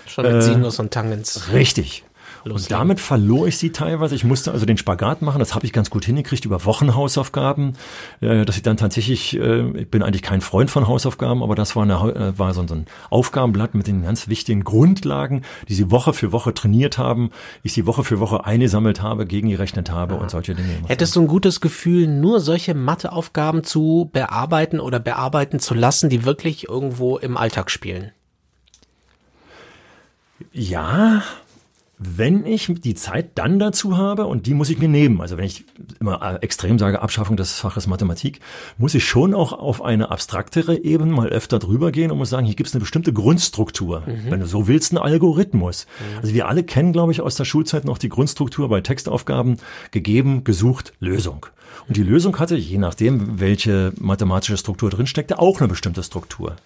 schon 0.09 0.25
mit 0.25 0.35
äh, 0.35 0.43
Sinus 0.43 0.81
und 0.81 0.91
Tangens. 0.91 1.53
Richtig. 1.53 2.03
Und 2.45 2.71
damit 2.71 3.01
verlor 3.01 3.47
ich 3.47 3.59
sie 3.59 3.71
teilweise. 3.71 4.15
Ich 4.15 4.25
musste 4.25 4.53
also 4.53 4.67
den 4.67 4.77
Spagat 4.77 5.23
machen. 5.23 5.39
Das 5.39 5.55
habe 5.55 5.65
ich 5.67 5.73
ganz 5.73 5.91
gut 5.91 6.05
hingekriegt 6.05 6.45
über 6.45 6.65
Wochenhausaufgaben, 6.65 7.77
äh, 8.21 8.45
dass 8.45 8.57
ich 8.57 8.63
dann 8.63 8.77
tatsächlich, 8.77 9.39
äh, 9.39 9.71
ich 9.81 9.91
bin 9.91 10.03
eigentlich 10.03 10.23
kein 10.23 10.41
Freund 10.41 10.71
von 10.71 10.87
Hausaufgaben, 10.87 11.43
aber 11.43 11.55
das 11.55 11.77
war, 11.77 11.83
eine, 11.83 11.95
äh, 11.95 12.39
war 12.39 12.55
so 12.55 12.63
ein 12.63 12.87
Aufgabenblatt 13.11 13.75
mit 13.75 13.87
den 13.87 14.03
ganz 14.03 14.29
wichtigen 14.29 14.65
Grundlagen, 14.65 15.43
die 15.69 15.75
sie 15.75 15.91
Woche 15.91 16.13
für 16.13 16.33
Woche 16.33 16.55
trainiert 16.55 16.99
haben, 16.99 17.31
ich 17.63 17.73
sie 17.73 17.87
Woche 17.87 18.05
für 18.05 18.21
Woche 18.21 18.45
eingesammelt 18.45 19.03
habe, 19.03 19.27
gegengerechnet 19.27 19.91
habe 19.91 20.15
ja. 20.15 20.21
und 20.21 20.31
solche 20.31 20.55
Dinge. 20.55 20.69
Hättest 20.87 21.17
du 21.17 21.23
ein 21.23 21.29
gutes 21.29 21.61
Gefühl, 21.61 22.07
nur 22.07 22.41
solche 22.41 22.75
Matheaufgaben 22.75 23.65
zu 23.65 24.11
bearbeiten 24.13 24.81
oder 24.81 25.01
bearbeiten 25.01 25.61
zu 25.61 25.75
lassen, 25.75 26.11
die 26.11 26.25
wirklich 26.25 26.69
irgendwo 26.69 27.19
im 27.19 27.37
Alltag 27.37 27.71
spielen? 27.71 28.13
Ja, 30.53 31.23
wenn 31.99 32.45
ich 32.45 32.73
die 32.81 32.95
Zeit 32.95 33.31
dann 33.37 33.59
dazu 33.59 33.97
habe 33.97 34.27
und 34.27 34.47
die 34.47 34.55
muss 34.55 34.69
ich 34.69 34.79
mir 34.79 34.89
nehmen, 34.89 35.21
also 35.21 35.37
wenn 35.37 35.45
ich 35.45 35.65
immer 36.01 36.21
äh, 36.23 36.43
extrem 36.43 36.79
sage 36.79 37.01
Abschaffung 37.01 37.37
des 37.37 37.59
Faches 37.59 37.87
Mathematik, 37.87 38.41
muss 38.79 38.95
ich 38.95 39.05
schon 39.05 39.33
auch 39.33 39.53
auf 39.53 39.83
eine 39.83 40.11
abstraktere 40.11 40.83
Ebene 40.83 41.13
mal 41.13 41.29
öfter 41.29 41.59
drüber 41.59 41.93
gehen 41.93 42.11
und 42.11 42.19
muss 42.19 42.31
sagen, 42.31 42.47
hier 42.47 42.57
gibt 42.57 42.69
es 42.69 42.75
eine 42.75 42.81
bestimmte 42.81 43.13
Grundstruktur. 43.13 44.03
Mhm. 44.07 44.31
Wenn 44.31 44.41
du 44.41 44.47
so 44.47 44.67
willst, 44.67 44.93
ein 44.93 44.99
Algorithmus. 44.99 45.87
Mhm. 45.87 46.19
Also 46.21 46.35
wir 46.35 46.49
alle 46.49 46.65
kennen, 46.65 46.93
glaube 46.93 47.13
ich, 47.13 47.21
aus 47.21 47.37
der 47.37 47.45
Schulzeit 47.45 47.85
noch 47.85 47.99
die 47.99 48.09
Grundstruktur 48.09 48.69
bei 48.69 48.81
Textaufgaben 48.81 49.59
gegeben, 49.93 50.43
gesucht, 50.43 50.93
Lösung. 50.99 51.47
Und 51.87 51.97
die 51.97 52.03
Lösung 52.03 52.39
hatte, 52.39 52.57
je 52.57 52.79
nachdem, 52.79 53.41
welche 53.41 53.93
mathematische 53.99 54.57
Struktur 54.57 54.91
drinsteckte, 54.91 55.39
auch 55.39 55.61
eine 55.61 55.69
bestimmte 55.69 56.03
Struktur. 56.03 56.57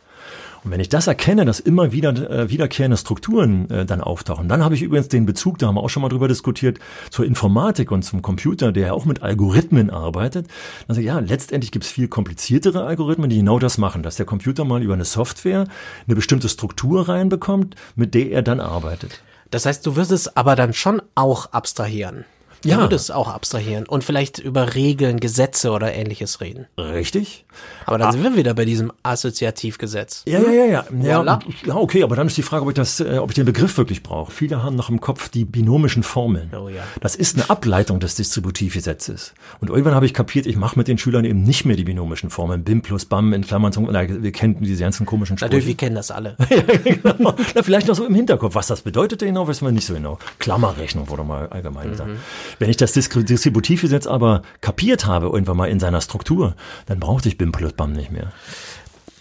Und 0.64 0.70
wenn 0.70 0.80
ich 0.80 0.88
das 0.88 1.06
erkenne, 1.06 1.44
dass 1.44 1.60
immer 1.60 1.92
wieder 1.92 2.30
äh, 2.30 2.50
wiederkehrende 2.50 2.96
Strukturen 2.96 3.70
äh, 3.70 3.86
dann 3.86 4.00
auftauchen, 4.00 4.48
dann 4.48 4.64
habe 4.64 4.74
ich 4.74 4.82
übrigens 4.82 5.08
den 5.08 5.26
Bezug, 5.26 5.58
da 5.58 5.68
haben 5.68 5.76
wir 5.76 5.82
auch 5.82 5.88
schon 5.88 6.02
mal 6.02 6.08
drüber 6.08 6.28
diskutiert, 6.28 6.78
zur 7.10 7.24
Informatik 7.24 7.90
und 7.90 8.02
zum 8.02 8.22
Computer, 8.22 8.72
der 8.72 8.88
ja 8.88 8.92
auch 8.92 9.04
mit 9.04 9.22
Algorithmen 9.22 9.90
arbeitet. 9.90 10.46
Also 10.88 11.00
ja, 11.00 11.20
letztendlich 11.20 11.70
gibt 11.70 11.84
es 11.84 11.90
viel 11.90 12.08
kompliziertere 12.08 12.84
Algorithmen, 12.84 13.30
die 13.30 13.38
genau 13.38 13.58
das 13.58 13.78
machen, 13.78 14.02
dass 14.02 14.16
der 14.16 14.26
Computer 14.26 14.64
mal 14.64 14.82
über 14.82 14.94
eine 14.94 15.04
Software 15.04 15.66
eine 16.06 16.16
bestimmte 16.16 16.48
Struktur 16.48 17.08
reinbekommt, 17.08 17.76
mit 17.94 18.14
der 18.14 18.30
er 18.30 18.42
dann 18.42 18.60
arbeitet. 18.60 19.22
Das 19.50 19.64
heißt, 19.64 19.86
du 19.86 19.96
wirst 19.96 20.10
es 20.10 20.36
aber 20.36 20.56
dann 20.56 20.74
schon 20.74 21.00
auch 21.14 21.52
abstrahieren. 21.52 22.24
Du 22.62 22.70
ja. 22.70 22.78
würdest 22.78 23.12
auch 23.12 23.28
abstrahieren 23.28 23.86
und 23.86 24.02
vielleicht 24.02 24.38
über 24.38 24.74
Regeln, 24.74 25.20
Gesetze 25.20 25.70
oder 25.70 25.94
ähnliches 25.94 26.40
reden. 26.40 26.66
Richtig. 26.76 27.46
Aber 27.86 27.98
dann 27.98 28.08
ah. 28.08 28.12
sind 28.12 28.22
wir 28.22 28.36
wieder 28.36 28.52
bei 28.54 28.64
diesem 28.64 28.92
Assoziativgesetz. 29.02 30.22
Ja, 30.26 30.40
ja, 30.40 30.50
ja, 30.50 30.64
ja. 30.66 30.84
Ja, 31.02 31.40
ja, 31.64 31.74
okay, 31.74 32.02
aber 32.02 32.16
dann 32.16 32.26
ist 32.26 32.36
die 32.36 32.42
Frage, 32.42 32.62
ob 32.64 32.68
ich 32.68 32.74
das, 32.74 33.00
äh, 33.00 33.18
ob 33.18 33.30
ich 33.30 33.34
den 33.34 33.46
Begriff 33.46 33.78
wirklich 33.78 34.02
brauche. 34.02 34.30
Viele 34.30 34.62
haben 34.62 34.76
noch 34.76 34.90
im 34.90 35.00
Kopf 35.00 35.28
die 35.30 35.44
binomischen 35.46 36.02
Formeln. 36.02 36.50
Oh 36.54 36.68
ja. 36.68 36.82
Das 37.00 37.14
ist 37.16 37.36
eine 37.36 37.48
Ableitung 37.48 38.00
des 38.00 38.14
Distributivgesetzes. 38.16 39.32
Und 39.60 39.70
irgendwann 39.70 39.94
habe 39.94 40.04
ich 40.04 40.12
kapiert, 40.12 40.46
ich 40.46 40.56
mache 40.56 40.78
mit 40.78 40.88
den 40.88 40.98
Schülern 40.98 41.24
eben 41.24 41.42
nicht 41.42 41.64
mehr 41.64 41.76
die 41.76 41.84
binomischen 41.84 42.28
Formeln. 42.28 42.64
BIM 42.64 42.82
plus 42.82 43.06
BAM 43.06 43.32
in 43.32 43.42
Klammern. 43.42 43.72
Zum, 43.72 43.88
na, 43.90 44.06
wir 44.06 44.32
kennen 44.32 44.58
diese 44.60 44.82
ganzen 44.82 45.06
komischen 45.06 45.38
Sprüche. 45.38 45.50
Natürlich, 45.50 45.66
wir 45.66 45.76
kennen 45.76 45.96
das 45.96 46.10
alle. 46.10 46.36
ja, 46.50 46.62
genau. 46.62 47.34
na, 47.54 47.62
vielleicht 47.62 47.88
noch 47.88 47.94
so 47.94 48.04
im 48.04 48.14
Hinterkopf. 48.14 48.54
Was 48.54 48.66
das 48.66 48.82
bedeutet 48.82 49.20
genau, 49.20 49.48
wissen 49.48 49.66
wir 49.66 49.72
nicht 49.72 49.86
so 49.86 49.94
genau. 49.94 50.18
Klammerrechnung 50.38 51.08
wurde 51.08 51.24
mal 51.24 51.48
allgemein 51.48 51.86
mhm. 51.86 51.90
gesagt. 51.92 52.10
Wenn 52.58 52.70
ich 52.70 52.76
das 52.76 52.92
Distributivgesetz 52.92 54.06
aber 54.06 54.42
kapiert 54.60 55.06
habe, 55.06 55.26
irgendwann 55.26 55.56
mal 55.56 55.68
in 55.68 55.80
seiner 55.80 56.00
Struktur, 56.00 56.54
dann 56.86 57.00
brauchte 57.00 57.28
ich 57.28 57.38
BIM 57.38 57.47
plus 57.52 57.72
BAM 57.72 57.92
nicht 57.92 58.10
mehr. 58.10 58.32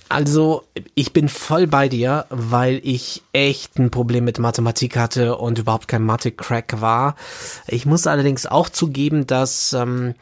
Also, 0.10 0.64
ich 0.96 1.12
bin 1.12 1.28
voll 1.28 1.68
bei 1.68 1.90
dir, 1.90 2.26
weil 2.30 2.80
ich 2.84 3.24
echt 3.34 3.78
ein 3.78 3.92
Problem 3.92 4.24
mit 4.24 4.40
Mathematik 4.40 4.96
hatte 4.96 5.36
und 5.36 5.60
überhaupt 5.60 5.90
kein 5.90 6.04
Mathe-Crack 6.04 6.80
war. 6.80 7.16
Ich 7.68 7.86
muss 7.86 8.08
allerdings 8.08 8.46
auch 8.46 8.70
zugeben, 8.70 9.28
dass 9.28 9.74
ähm, 9.74 10.16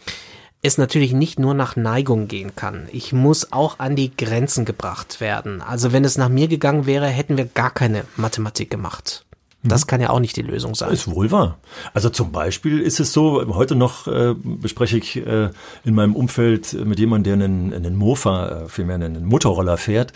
es 0.63 0.79
natürlich 0.79 1.13
nicht 1.13 1.37
nur 1.37 1.53
nach 1.53 1.75
Neigung 1.75 2.27
gehen 2.27 2.55
kann. 2.55 2.87
Ich 2.91 3.13
muss 3.13 3.51
auch 3.51 3.77
an 3.77 3.95
die 3.95 4.15
Grenzen 4.15 4.65
gebracht 4.65 5.21
werden. 5.21 5.61
Also, 5.61 5.93
wenn 5.93 6.03
es 6.03 6.17
nach 6.17 6.29
mir 6.29 6.47
gegangen 6.47 6.87
wäre, 6.87 7.07
hätten 7.07 7.37
wir 7.37 7.45
gar 7.45 7.69
keine 7.69 8.05
Mathematik 8.15 8.71
gemacht. 8.71 9.24
Das 9.67 9.87
kann 9.87 10.01
ja 10.01 10.09
auch 10.09 10.19
nicht 10.19 10.35
die 10.35 10.41
Lösung 10.41 10.75
sein. 10.75 10.91
Ist 10.91 11.09
wohl 11.09 11.31
wahr. 11.31 11.57
Also 11.93 12.09
zum 12.09 12.31
Beispiel 12.31 12.79
ist 12.79 12.99
es 12.99 13.13
so, 13.13 13.45
heute 13.55 13.75
noch 13.75 14.07
äh, 14.07 14.35
bespreche 14.35 14.97
ich 14.97 15.17
äh, 15.17 15.49
in 15.83 15.95
meinem 15.95 16.15
Umfeld 16.15 16.73
mit 16.73 16.99
jemandem, 16.99 17.39
der 17.39 17.47
einen, 17.47 17.73
einen 17.73 17.95
Mofa, 17.95 18.47
äh, 18.47 18.69
vielmehr 18.69 18.95
einen 18.95 19.25
Motorroller 19.25 19.77
fährt 19.77 20.13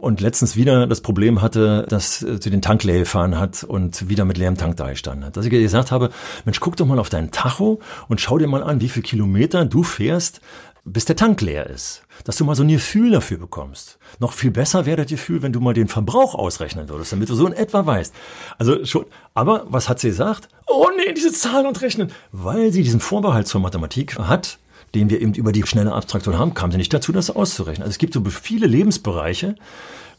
und 0.00 0.20
letztens 0.20 0.56
wieder 0.56 0.86
das 0.86 1.00
Problem 1.00 1.42
hatte, 1.42 1.86
dass 1.88 2.22
äh, 2.22 2.38
sie 2.40 2.50
den 2.50 2.62
Tank 2.62 2.84
leer 2.84 3.00
gefahren 3.00 3.38
hat 3.38 3.64
und 3.64 4.08
wieder 4.08 4.24
mit 4.24 4.38
leerem 4.38 4.56
Tank 4.56 4.76
da 4.76 4.90
gestanden 4.90 5.24
hat. 5.24 5.36
Dass 5.36 5.44
ich 5.44 5.50
gesagt 5.50 5.90
habe, 5.90 6.10
Mensch, 6.44 6.60
guck 6.60 6.76
doch 6.76 6.86
mal 6.86 6.98
auf 6.98 7.08
deinen 7.08 7.30
Tacho 7.30 7.80
und 8.08 8.20
schau 8.20 8.38
dir 8.38 8.46
mal 8.46 8.62
an, 8.62 8.80
wie 8.80 8.88
viel 8.88 9.02
Kilometer 9.02 9.64
du 9.64 9.82
fährst, 9.82 10.40
bis 10.84 11.04
der 11.04 11.16
Tank 11.16 11.40
leer 11.40 11.68
ist. 11.68 12.02
Dass 12.24 12.36
du 12.36 12.44
mal 12.44 12.56
so 12.56 12.62
ein 12.62 12.68
Gefühl 12.68 13.12
dafür 13.12 13.38
bekommst. 13.38 13.98
Noch 14.18 14.32
viel 14.32 14.50
besser 14.50 14.86
wäre 14.86 14.98
das 14.98 15.06
Gefühl, 15.06 15.42
wenn 15.42 15.52
du 15.52 15.60
mal 15.60 15.74
den 15.74 15.88
Verbrauch 15.88 16.34
ausrechnen 16.34 16.88
würdest, 16.88 17.12
damit 17.12 17.28
du 17.28 17.34
so 17.34 17.46
in 17.46 17.52
etwa 17.52 17.86
weißt. 17.86 18.14
Also 18.58 18.84
schon, 18.84 19.06
aber 19.34 19.64
was 19.68 19.88
hat 19.88 20.00
sie 20.00 20.08
gesagt? 20.08 20.48
Oh 20.66 20.88
nee, 20.96 21.12
diese 21.12 21.32
Zahlen 21.32 21.66
und 21.66 21.80
Rechnen. 21.80 22.12
Weil 22.32 22.72
sie 22.72 22.82
diesen 22.82 23.00
Vorbehalt 23.00 23.46
zur 23.46 23.60
Mathematik 23.60 24.18
hat, 24.18 24.58
den 24.94 25.08
wir 25.08 25.20
eben 25.20 25.34
über 25.34 25.52
die 25.52 25.66
schnelle 25.66 25.92
Abstraktion 25.92 26.38
haben, 26.38 26.54
kam 26.54 26.70
sie 26.70 26.78
nicht 26.78 26.92
dazu, 26.92 27.12
das 27.12 27.30
auszurechnen. 27.30 27.82
Also 27.82 27.92
es 27.92 27.98
gibt 27.98 28.14
so 28.14 28.22
viele 28.24 28.66
Lebensbereiche, 28.66 29.54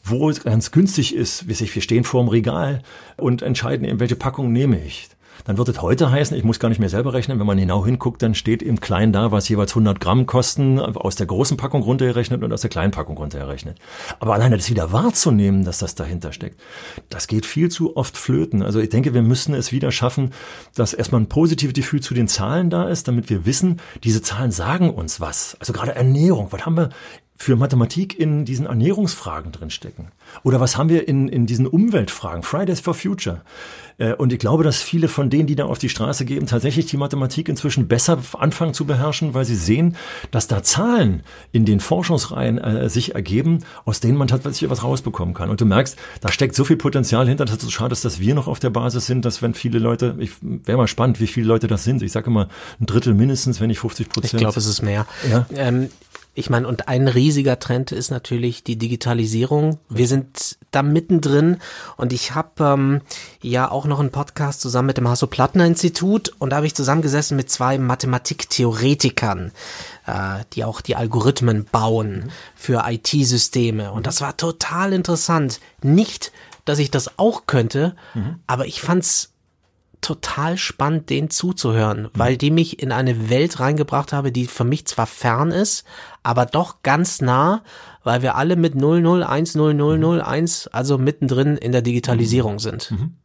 wo 0.03 0.29
es 0.29 0.43
ganz 0.43 0.71
günstig 0.71 1.15
ist, 1.15 1.47
wie 1.47 1.53
sich 1.53 1.73
wir 1.75 1.81
stehen 1.81 2.03
vor 2.03 2.23
dem 2.23 2.29
Regal 2.29 2.81
und 3.17 3.41
entscheiden 3.41 3.85
eben, 3.85 3.99
welche 3.99 4.15
Packung 4.15 4.51
nehme 4.51 4.83
ich 4.83 5.09
dann 5.45 5.57
wird 5.57 5.69
es 5.69 5.81
heute 5.81 6.11
heißen, 6.11 6.37
ich 6.37 6.43
muss 6.43 6.59
gar 6.59 6.69
nicht 6.69 6.79
mehr 6.79 6.89
selber 6.89 7.13
rechnen, 7.13 7.39
wenn 7.39 7.47
man 7.47 7.57
genau 7.57 7.85
hinguckt, 7.85 8.21
dann 8.21 8.35
steht 8.35 8.61
im 8.61 8.79
Kleinen 8.79 9.13
da, 9.13 9.31
was 9.31 9.49
jeweils 9.49 9.71
100 9.71 9.99
Gramm 9.99 10.25
kosten, 10.25 10.79
aus 10.79 11.15
der 11.15 11.27
großen 11.27 11.57
Packung 11.57 11.81
runtergerechnet 11.83 12.43
und 12.43 12.53
aus 12.53 12.61
der 12.61 12.69
kleinen 12.69 12.91
Packung 12.91 13.17
runtergerechnet. 13.17 13.77
Aber 14.19 14.33
alleine 14.33 14.57
das 14.57 14.69
wieder 14.69 14.91
wahrzunehmen, 14.91 15.65
dass 15.65 15.79
das 15.79 15.95
dahinter 15.95 16.31
steckt, 16.31 16.59
das 17.09 17.27
geht 17.27 17.45
viel 17.45 17.69
zu 17.69 17.97
oft 17.97 18.17
flöten. 18.17 18.63
Also 18.63 18.79
ich 18.79 18.89
denke, 18.89 19.13
wir 19.13 19.21
müssen 19.21 19.53
es 19.53 19.71
wieder 19.71 19.91
schaffen, 19.91 20.31
dass 20.75 20.93
erstmal 20.93 21.21
ein 21.21 21.29
positives 21.29 21.73
Gefühl 21.73 22.01
zu 22.01 22.13
den 22.13 22.27
Zahlen 22.27 22.69
da 22.69 22.87
ist, 22.87 23.07
damit 23.07 23.29
wir 23.29 23.45
wissen, 23.45 23.79
diese 24.03 24.21
Zahlen 24.21 24.51
sagen 24.51 24.89
uns 24.93 25.19
was. 25.19 25.57
Also 25.59 25.73
gerade 25.73 25.95
Ernährung, 25.95 26.47
was 26.51 26.65
haben 26.65 26.77
wir 26.77 26.89
für 27.35 27.55
Mathematik 27.55 28.17
in 28.17 28.45
diesen 28.45 28.65
Ernährungsfragen 28.65 29.51
drinstecken? 29.51 30.09
Oder 30.43 30.59
was 30.59 30.77
haben 30.77 30.89
wir 30.89 31.07
in, 31.07 31.27
in 31.27 31.45
diesen 31.45 31.67
Umweltfragen? 31.67 32.43
Fridays 32.43 32.79
for 32.79 32.93
Future. 32.93 33.41
Äh, 33.97 34.13
und 34.13 34.33
ich 34.33 34.39
glaube, 34.39 34.63
dass 34.63 34.81
viele 34.81 35.07
von 35.07 35.29
denen, 35.29 35.47
die 35.47 35.55
da 35.55 35.65
auf 35.65 35.77
die 35.77 35.89
Straße 35.89 36.25
gehen, 36.25 36.45
tatsächlich 36.47 36.85
die 36.87 36.97
Mathematik 36.97 37.49
inzwischen 37.49 37.87
besser 37.87 38.19
anfangen 38.37 38.73
zu 38.73 38.85
beherrschen, 38.85 39.33
weil 39.33 39.45
sie 39.45 39.55
sehen, 39.55 39.95
dass 40.31 40.47
da 40.47 40.63
Zahlen 40.63 41.23
in 41.51 41.65
den 41.65 41.79
Forschungsreihen 41.79 42.57
äh, 42.57 42.89
sich 42.89 43.15
ergeben, 43.15 43.59
aus 43.85 43.99
denen 43.99 44.17
man 44.17 44.27
tatsächlich 44.27 44.69
was 44.69 44.83
rausbekommen 44.83 45.33
kann. 45.33 45.49
Und 45.49 45.61
du 45.61 45.65
merkst, 45.65 45.97
da 46.21 46.31
steckt 46.31 46.55
so 46.55 46.65
viel 46.65 46.77
Potenzial 46.77 47.27
hinter, 47.27 47.45
dass 47.45 47.57
es 47.57 47.63
so 47.63 47.69
schade 47.69 47.93
ist, 47.93 48.05
dass 48.05 48.19
wir 48.19 48.35
noch 48.35 48.47
auf 48.47 48.59
der 48.59 48.69
Basis 48.69 49.05
sind, 49.05 49.25
dass 49.25 49.41
wenn 49.41 49.53
viele 49.53 49.79
Leute, 49.79 50.15
ich 50.19 50.31
wäre 50.41 50.77
mal 50.77 50.87
spannend, 50.87 51.19
wie 51.19 51.27
viele 51.27 51.47
Leute 51.47 51.67
das 51.67 51.83
sind. 51.83 52.01
Ich 52.01 52.11
sage 52.11 52.27
immer 52.27 52.49
ein 52.79 52.85
Drittel 52.85 53.13
mindestens, 53.13 53.59
wenn 53.59 53.67
nicht 53.67 53.79
50 53.79 54.09
Prozent. 54.09 54.33
Ich 54.33 54.39
glaube, 54.39 54.57
es 54.57 54.65
ist 54.65 54.81
mehr. 54.81 55.05
Ja. 55.29 55.45
Ähm, 55.55 55.89
ich 56.35 56.49
meine, 56.49 56.67
und 56.67 56.87
ein 56.87 57.07
riesiger 57.07 57.59
Trend 57.59 57.91
ist 57.91 58.09
natürlich 58.09 58.63
die 58.63 58.75
Digitalisierung. 58.75 59.77
Wir 59.87 60.07
sind 60.07 60.57
da 60.71 60.81
mittendrin 60.81 61.57
und 61.95 62.11
ich 62.11 62.33
habe 62.33 62.63
ähm, 62.63 63.01
ja 63.41 63.69
auch 63.69 63.85
noch 63.85 63.99
einen 63.99 64.09
Podcast 64.09 64.59
zusammen 64.59 64.87
mit 64.87 64.97
dem 64.97 65.07
Hasso-Plattner-Institut 65.07 66.33
und 66.39 66.49
da 66.49 66.55
habe 66.57 66.65
ich 66.65 66.73
zusammengesessen 66.73 67.37
mit 67.37 67.51
zwei 67.51 67.77
Mathematiktheoretikern, 67.77 69.51
äh, 70.07 70.39
die 70.53 70.63
auch 70.63 70.81
die 70.81 70.95
Algorithmen 70.95 71.65
bauen 71.65 72.31
für 72.55 72.83
IT-Systeme. 72.87 73.91
Und 73.91 74.07
das 74.07 74.21
war 74.21 74.35
total 74.35 74.93
interessant. 74.93 75.59
Nicht, 75.83 76.31
dass 76.65 76.79
ich 76.79 76.89
das 76.89 77.19
auch 77.19 77.45
könnte, 77.45 77.95
mhm. 78.15 78.39
aber 78.47 78.65
ich 78.65 78.81
fand's 78.81 79.32
total 80.03 80.57
spannend, 80.57 81.09
denen 81.09 81.31
zuzuhören, 81.31 82.03
mhm. 82.03 82.09
weil 82.13 82.37
die 82.37 82.51
mich 82.51 82.81
in 82.81 82.91
eine 82.91 83.29
Welt 83.29 83.59
reingebracht 83.59 84.13
habe, 84.13 84.31
die 84.31 84.45
für 84.45 84.63
mich 84.63 84.85
zwar 84.85 85.07
fern 85.07 85.51
ist, 85.51 85.83
aber 86.21 86.45
doch 86.45 86.83
ganz 86.83 87.21
nah, 87.21 87.63
weil 88.03 88.21
wir 88.21 88.35
alle 88.35 88.55
mit 88.55 88.75
00100001, 88.75 90.69
also 90.71 90.97
mittendrin 90.97 91.57
in 91.57 91.71
der 91.71 91.81
Digitalisierung 91.81 92.59
sind. 92.59 92.91
Mhm. 92.91 93.15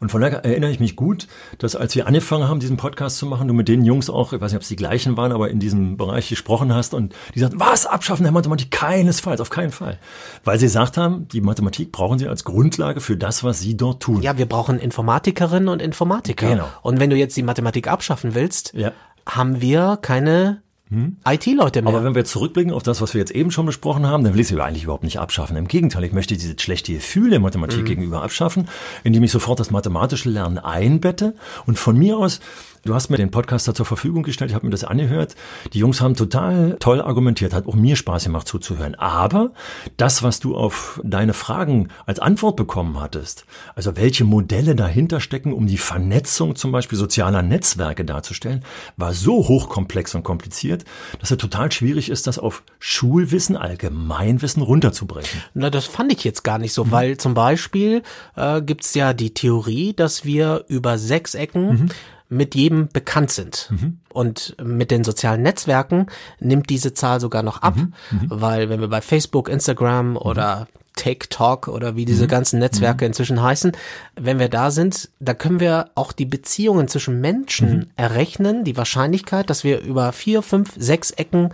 Und 0.00 0.10
von 0.10 0.20
daher 0.20 0.44
erinnere 0.44 0.70
ich 0.70 0.80
mich 0.80 0.96
gut, 0.96 1.26
dass 1.58 1.76
als 1.76 1.94
wir 1.94 2.06
angefangen 2.06 2.48
haben, 2.48 2.60
diesen 2.60 2.76
Podcast 2.76 3.18
zu 3.18 3.26
machen, 3.26 3.48
du 3.48 3.54
mit 3.54 3.68
den 3.68 3.84
Jungs 3.84 4.10
auch, 4.10 4.32
ich 4.32 4.40
weiß 4.40 4.52
nicht, 4.52 4.56
ob 4.56 4.62
es 4.62 4.68
die 4.68 4.76
gleichen 4.76 5.16
waren, 5.16 5.32
aber 5.32 5.50
in 5.50 5.58
diesem 5.60 5.96
Bereich 5.96 6.28
gesprochen 6.28 6.74
hast 6.74 6.94
und 6.94 7.14
die 7.34 7.40
sagten, 7.40 7.60
was, 7.60 7.86
abschaffen 7.86 8.24
der 8.24 8.32
Mathematik? 8.32 8.70
Keinesfalls, 8.70 9.40
auf 9.40 9.50
keinen 9.50 9.72
Fall. 9.72 9.98
Weil 10.44 10.58
sie 10.58 10.66
gesagt 10.66 10.96
haben, 10.96 11.28
die 11.28 11.40
Mathematik 11.40 11.92
brauchen 11.92 12.18
sie 12.18 12.28
als 12.28 12.44
Grundlage 12.44 13.00
für 13.00 13.16
das, 13.16 13.44
was 13.44 13.60
sie 13.60 13.76
dort 13.76 14.02
tun. 14.02 14.22
Ja, 14.22 14.38
wir 14.38 14.46
brauchen 14.46 14.78
Informatikerinnen 14.78 15.68
und 15.68 15.80
Informatiker. 15.80 16.48
Genau. 16.48 16.68
Und 16.82 17.00
wenn 17.00 17.10
du 17.10 17.16
jetzt 17.16 17.36
die 17.36 17.42
Mathematik 17.42 17.88
abschaffen 17.88 18.34
willst, 18.34 18.72
ja. 18.74 18.92
haben 19.26 19.60
wir 19.60 19.98
keine 20.00 20.62
hm? 20.92 21.16
IT-Leute 21.26 21.80
mehr. 21.80 21.94
Aber 21.94 22.04
wenn 22.04 22.14
wir 22.14 22.26
zurückblicken 22.26 22.70
auf 22.70 22.82
das, 22.82 23.00
was 23.00 23.14
wir 23.14 23.18
jetzt 23.18 23.30
eben 23.30 23.50
schon 23.50 23.64
besprochen 23.64 24.06
haben, 24.06 24.24
dann 24.24 24.34
will 24.34 24.40
ich 24.40 24.48
sie 24.48 24.60
eigentlich 24.60 24.84
überhaupt 24.84 25.04
nicht 25.04 25.18
abschaffen. 25.18 25.56
Im 25.56 25.66
Gegenteil, 25.66 26.04
ich 26.04 26.12
möchte 26.12 26.34
dieses 26.34 26.60
schlechte 26.60 26.92
Gefühl 26.92 27.30
der 27.30 27.40
Mathematik 27.40 27.80
mhm. 27.80 27.84
gegenüber 27.86 28.22
abschaffen, 28.22 28.68
indem 29.02 29.22
ich 29.22 29.32
sofort 29.32 29.58
das 29.58 29.70
mathematische 29.70 30.28
Lernen 30.28 30.58
einbette 30.58 31.34
und 31.64 31.78
von 31.78 31.96
mir 31.96 32.18
aus 32.18 32.40
Du 32.84 32.96
hast 32.96 33.10
mir 33.10 33.16
den 33.16 33.30
Podcast 33.30 33.68
da 33.68 33.74
zur 33.74 33.86
Verfügung 33.86 34.24
gestellt, 34.24 34.50
ich 34.50 34.56
habe 34.56 34.66
mir 34.66 34.72
das 34.72 34.82
angehört. 34.82 35.36
Die 35.72 35.78
Jungs 35.78 36.00
haben 36.00 36.16
total 36.16 36.76
toll 36.80 37.00
argumentiert, 37.00 37.54
hat 37.54 37.68
auch 37.68 37.76
mir 37.76 37.94
Spaß 37.94 38.24
gemacht 38.24 38.48
zuzuhören. 38.48 38.96
Aber 38.96 39.52
das, 39.98 40.24
was 40.24 40.40
du 40.40 40.56
auf 40.56 41.00
deine 41.04 41.32
Fragen 41.32 41.90
als 42.06 42.18
Antwort 42.18 42.56
bekommen 42.56 43.00
hattest, 43.00 43.44
also 43.76 43.96
welche 43.96 44.24
Modelle 44.24 44.74
dahinter 44.74 45.20
stecken, 45.20 45.52
um 45.52 45.68
die 45.68 45.78
Vernetzung 45.78 46.56
zum 46.56 46.72
Beispiel 46.72 46.98
sozialer 46.98 47.42
Netzwerke 47.42 48.04
darzustellen, 48.04 48.64
war 48.96 49.12
so 49.12 49.46
hochkomplex 49.46 50.16
und 50.16 50.24
kompliziert, 50.24 50.84
dass 51.20 51.30
es 51.30 51.38
total 51.38 51.70
schwierig 51.70 52.10
ist, 52.10 52.26
das 52.26 52.40
auf 52.40 52.64
Schulwissen, 52.80 53.56
Allgemeinwissen 53.56 54.60
runterzubrechen. 54.60 55.40
Na, 55.54 55.70
das 55.70 55.86
fand 55.86 56.12
ich 56.12 56.24
jetzt 56.24 56.42
gar 56.42 56.58
nicht 56.58 56.72
so, 56.72 56.86
mhm. 56.86 56.90
weil 56.90 57.16
zum 57.16 57.34
Beispiel 57.34 58.02
äh, 58.34 58.60
gibt's 58.60 58.92
ja 58.94 59.12
die 59.12 59.34
Theorie, 59.34 59.94
dass 59.94 60.24
wir 60.24 60.64
über 60.66 60.98
Sechsecken 60.98 61.68
mhm 61.68 61.88
mit 62.32 62.54
jedem 62.54 62.88
bekannt 62.88 63.30
sind. 63.30 63.68
Mhm. 63.70 63.98
Und 64.08 64.56
mit 64.62 64.90
den 64.90 65.04
sozialen 65.04 65.42
Netzwerken 65.42 66.06
nimmt 66.40 66.70
diese 66.70 66.94
Zahl 66.94 67.20
sogar 67.20 67.42
noch 67.42 67.62
ab, 67.62 67.76
mhm. 67.76 67.92
Mhm. 68.10 68.26
weil 68.28 68.68
wenn 68.68 68.80
wir 68.80 68.88
bei 68.88 69.00
Facebook, 69.00 69.48
Instagram 69.48 70.10
mhm. 70.10 70.16
oder 70.16 70.66
TikTok 70.96 71.68
oder 71.68 71.96
wie 71.96 72.04
diese 72.04 72.24
mhm. 72.24 72.28
ganzen 72.28 72.58
Netzwerke 72.58 73.06
inzwischen 73.06 73.42
heißen, 73.42 73.72
wenn 74.16 74.38
wir 74.38 74.48
da 74.48 74.70
sind, 74.70 75.10
da 75.20 75.34
können 75.34 75.60
wir 75.60 75.90
auch 75.94 76.12
die 76.12 76.26
Beziehungen 76.26 76.88
zwischen 76.88 77.20
Menschen 77.20 77.90
errechnen, 77.96 78.64
die 78.64 78.76
Wahrscheinlichkeit, 78.76 79.48
dass 79.48 79.64
wir 79.64 79.80
über 79.80 80.12
vier, 80.12 80.42
fünf, 80.42 80.72
sechs 80.76 81.10
Ecken 81.10 81.50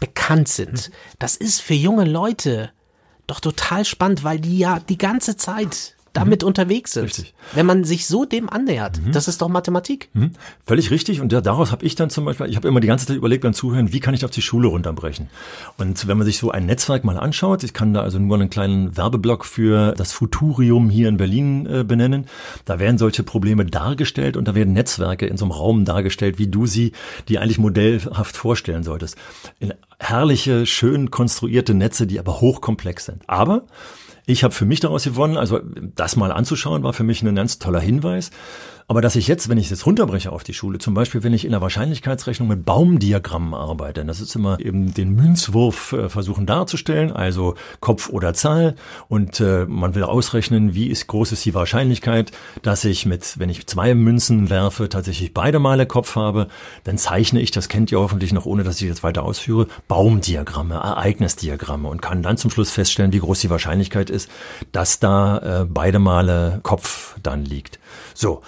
bekannt 0.00 0.48
sind. 0.48 0.90
Das 1.18 1.36
ist 1.36 1.60
für 1.60 1.74
junge 1.74 2.04
Leute 2.04 2.70
doch 3.26 3.40
total 3.40 3.84
spannend, 3.84 4.24
weil 4.24 4.40
die 4.40 4.58
ja 4.58 4.80
die 4.80 4.98
ganze 4.98 5.36
Zeit 5.36 5.94
damit 6.12 6.42
mhm. 6.42 6.48
unterwegs 6.48 6.92
sind. 6.92 7.04
Richtig. 7.04 7.34
Wenn 7.54 7.66
man 7.66 7.84
sich 7.84 8.06
so 8.06 8.24
dem 8.24 8.48
annähert, 8.48 9.00
mhm. 9.00 9.12
das 9.12 9.28
ist 9.28 9.40
doch 9.42 9.48
Mathematik. 9.48 10.08
Mhm. 10.12 10.32
Völlig 10.66 10.90
richtig. 10.90 11.20
Und 11.20 11.32
daraus 11.32 11.72
habe 11.72 11.84
ich 11.84 11.94
dann 11.94 12.10
zum 12.10 12.24
Beispiel, 12.24 12.46
ich 12.46 12.56
habe 12.56 12.68
immer 12.68 12.80
die 12.80 12.86
ganze 12.86 13.06
Zeit 13.06 13.16
überlegt 13.16 13.42
beim 13.42 13.54
Zuhören, 13.54 13.92
wie 13.92 14.00
kann 14.00 14.14
ich 14.14 14.24
auf 14.24 14.30
die 14.30 14.42
Schule 14.42 14.68
runterbrechen? 14.68 15.28
Und 15.78 16.06
wenn 16.08 16.18
man 16.18 16.26
sich 16.26 16.38
so 16.38 16.50
ein 16.50 16.66
Netzwerk 16.66 17.04
mal 17.04 17.18
anschaut, 17.18 17.62
ich 17.62 17.72
kann 17.72 17.94
da 17.94 18.02
also 18.02 18.18
nur 18.18 18.36
einen 18.36 18.50
kleinen 18.50 18.96
Werbeblock 18.96 19.44
für 19.44 19.92
das 19.92 20.12
Futurium 20.12 20.90
hier 20.90 21.08
in 21.08 21.16
Berlin 21.16 21.66
äh, 21.66 21.84
benennen. 21.84 22.26
Da 22.64 22.78
werden 22.78 22.98
solche 22.98 23.22
Probleme 23.22 23.64
dargestellt 23.64 24.36
und 24.36 24.48
da 24.48 24.54
werden 24.54 24.72
Netzwerke 24.72 25.26
in 25.26 25.36
so 25.36 25.44
einem 25.44 25.52
Raum 25.52 25.84
dargestellt, 25.84 26.38
wie 26.38 26.48
du 26.48 26.66
sie, 26.66 26.92
die 27.28 27.38
eigentlich 27.38 27.58
modellhaft 27.58 28.36
vorstellen 28.36 28.82
solltest. 28.82 29.16
In 29.58 29.72
herrliche, 30.00 30.66
schön 30.66 31.10
konstruierte 31.10 31.74
Netze, 31.74 32.06
die 32.06 32.18
aber 32.18 32.40
hochkomplex 32.40 33.04
sind. 33.04 33.22
Aber 33.28 33.66
ich 34.26 34.44
habe 34.44 34.54
für 34.54 34.64
mich 34.64 34.80
daraus 34.80 35.04
gewonnen, 35.04 35.36
also 35.36 35.60
das 35.94 36.16
mal 36.16 36.32
anzuschauen, 36.32 36.82
war 36.82 36.92
für 36.92 37.04
mich 37.04 37.22
ein 37.22 37.34
ganz 37.34 37.58
toller 37.58 37.80
Hinweis. 37.80 38.30
Aber 38.90 39.00
dass 39.00 39.14
ich 39.14 39.28
jetzt, 39.28 39.48
wenn 39.48 39.56
ich 39.56 39.66
es 39.66 39.70
jetzt 39.70 39.86
runterbreche 39.86 40.32
auf 40.32 40.42
die 40.42 40.52
Schule, 40.52 40.78
zum 40.78 40.94
Beispiel, 40.94 41.22
wenn 41.22 41.32
ich 41.32 41.44
in 41.44 41.52
der 41.52 41.60
Wahrscheinlichkeitsrechnung 41.60 42.48
mit 42.48 42.64
Baumdiagrammen 42.64 43.54
arbeite, 43.54 44.04
das 44.04 44.20
ist 44.20 44.34
immer 44.34 44.58
eben 44.58 44.92
den 44.92 45.14
Münzwurf 45.14 45.92
äh, 45.92 46.08
versuchen 46.08 46.44
darzustellen, 46.44 47.12
also 47.12 47.54
Kopf 47.78 48.08
oder 48.08 48.34
Zahl, 48.34 48.74
und 49.06 49.38
äh, 49.38 49.64
man 49.66 49.94
will 49.94 50.02
ausrechnen, 50.02 50.74
wie 50.74 50.88
ist, 50.88 51.06
groß 51.06 51.30
ist 51.30 51.44
die 51.44 51.54
Wahrscheinlichkeit, 51.54 52.32
dass 52.62 52.84
ich 52.84 53.06
mit, 53.06 53.38
wenn 53.38 53.48
ich 53.48 53.64
zwei 53.68 53.94
Münzen 53.94 54.50
werfe, 54.50 54.88
tatsächlich 54.88 55.32
beide 55.32 55.60
Male 55.60 55.86
Kopf 55.86 56.16
habe, 56.16 56.48
dann 56.82 56.98
zeichne 56.98 57.40
ich, 57.40 57.52
das 57.52 57.68
kennt 57.68 57.92
ihr 57.92 58.00
hoffentlich 58.00 58.32
noch, 58.32 58.44
ohne 58.44 58.64
dass 58.64 58.80
ich 58.80 58.88
jetzt 58.88 59.04
weiter 59.04 59.22
ausführe, 59.22 59.68
Baumdiagramme, 59.90 60.76
Ereignisdiagramme 60.76 61.88
und 61.88 62.00
kann 62.00 62.22
dann 62.22 62.36
zum 62.36 62.52
Schluss 62.52 62.70
feststellen, 62.70 63.12
wie 63.12 63.18
groß 63.18 63.40
die 63.40 63.50
Wahrscheinlichkeit 63.50 64.08
ist, 64.08 64.30
dass 64.70 65.00
da 65.00 65.62
äh, 65.62 65.66
beide 65.68 65.98
Male 65.98 66.60
Kopf 66.62 67.16
dann 67.24 67.44
liegt. 67.44 67.80
So. 68.14 68.42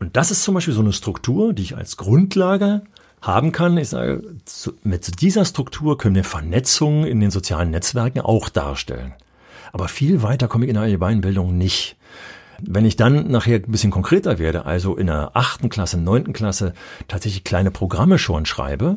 Und 0.00 0.16
das 0.16 0.30
ist 0.30 0.44
zum 0.44 0.54
Beispiel 0.54 0.72
so 0.72 0.80
eine 0.80 0.94
Struktur, 0.94 1.52
die 1.52 1.62
ich 1.62 1.76
als 1.76 1.98
Grundlage 1.98 2.80
haben 3.20 3.52
kann. 3.52 3.76
Ich 3.76 3.90
sage, 3.90 4.22
mit 4.82 5.20
dieser 5.20 5.44
Struktur 5.44 5.98
können 5.98 6.14
wir 6.14 6.24
Vernetzungen 6.24 7.04
in 7.04 7.20
den 7.20 7.30
sozialen 7.30 7.70
Netzwerken 7.70 8.22
auch 8.22 8.48
darstellen. 8.48 9.12
Aber 9.74 9.88
viel 9.88 10.22
weiter 10.22 10.48
komme 10.48 10.64
ich 10.64 10.70
in 10.70 10.74
der 10.76 10.84
Allgemeinbildung 10.84 11.58
nicht. 11.58 11.96
Wenn 12.62 12.86
ich 12.86 12.96
dann 12.96 13.30
nachher 13.30 13.56
ein 13.56 13.70
bisschen 13.70 13.90
konkreter 13.90 14.38
werde, 14.38 14.64
also 14.64 14.96
in 14.96 15.08
der 15.08 15.32
achten 15.34 15.68
Klasse, 15.68 15.98
neunten 15.98 16.32
Klasse 16.32 16.72
tatsächlich 17.08 17.44
kleine 17.44 17.70
Programme 17.70 18.18
schon 18.18 18.46
schreibe, 18.46 18.96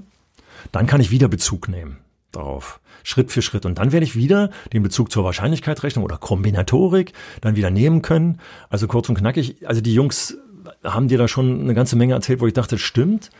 dann 0.71 0.87
kann 0.87 1.01
ich 1.01 1.11
wieder 1.11 1.27
Bezug 1.27 1.67
nehmen 1.67 1.97
darauf. 2.31 2.79
Schritt 3.03 3.31
für 3.31 3.41
Schritt. 3.41 3.65
Und 3.65 3.77
dann 3.77 3.91
werde 3.91 4.05
ich 4.05 4.15
wieder 4.15 4.51
den 4.73 4.83
Bezug 4.83 5.11
zur 5.11 5.23
Wahrscheinlichkeitsrechnung 5.23 6.05
oder 6.05 6.17
Kombinatorik 6.17 7.13
dann 7.41 7.55
wieder 7.55 7.71
nehmen 7.71 8.01
können. 8.01 8.39
Also 8.69 8.87
kurz 8.87 9.09
und 9.09 9.15
knackig, 9.15 9.67
also 9.67 9.81
die 9.81 9.93
Jungs 9.93 10.37
haben 10.83 11.07
dir 11.07 11.17
da 11.17 11.27
schon 11.27 11.61
eine 11.61 11.73
ganze 11.73 11.95
Menge 11.95 12.13
erzählt, 12.13 12.39
wo 12.39 12.47
ich 12.47 12.53
dachte, 12.53 12.77
stimmt. 12.77 13.31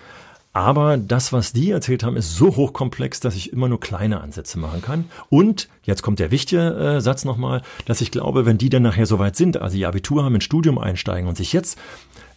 Aber 0.54 0.98
das, 0.98 1.32
was 1.32 1.54
die 1.54 1.72
erzählt 1.72 2.04
haben, 2.04 2.18
ist 2.18 2.36
so 2.36 2.56
hochkomplex, 2.58 3.22
dass 3.22 3.38
ich 3.38 3.54
immer 3.54 3.70
nur 3.70 3.80
kleine 3.80 4.20
Ansätze 4.20 4.60
machen 4.60 4.82
kann. 4.82 5.06
Und 5.30 5.70
jetzt 5.84 6.02
kommt 6.02 6.20
der 6.20 6.32
wichtige 6.32 6.74
äh, 6.98 7.02
Satz 7.02 7.24
nochmal, 7.24 7.62
dass 7.86 8.02
ich 8.02 8.12
glaube, 8.12 8.46
wenn 8.46 8.58
die 8.58 8.70
dann 8.70 8.84
nachher 8.84 9.06
soweit 9.06 9.38
sind, 9.38 9.62
also 9.62 9.78
ihr 9.78 9.88
Abitur 9.88 10.26
haben, 10.26 10.36
ins 10.36 10.44
Studium 10.44 10.78
einsteigen 10.78 11.30
und 11.30 11.38
sich 11.38 11.54
jetzt 11.54 11.80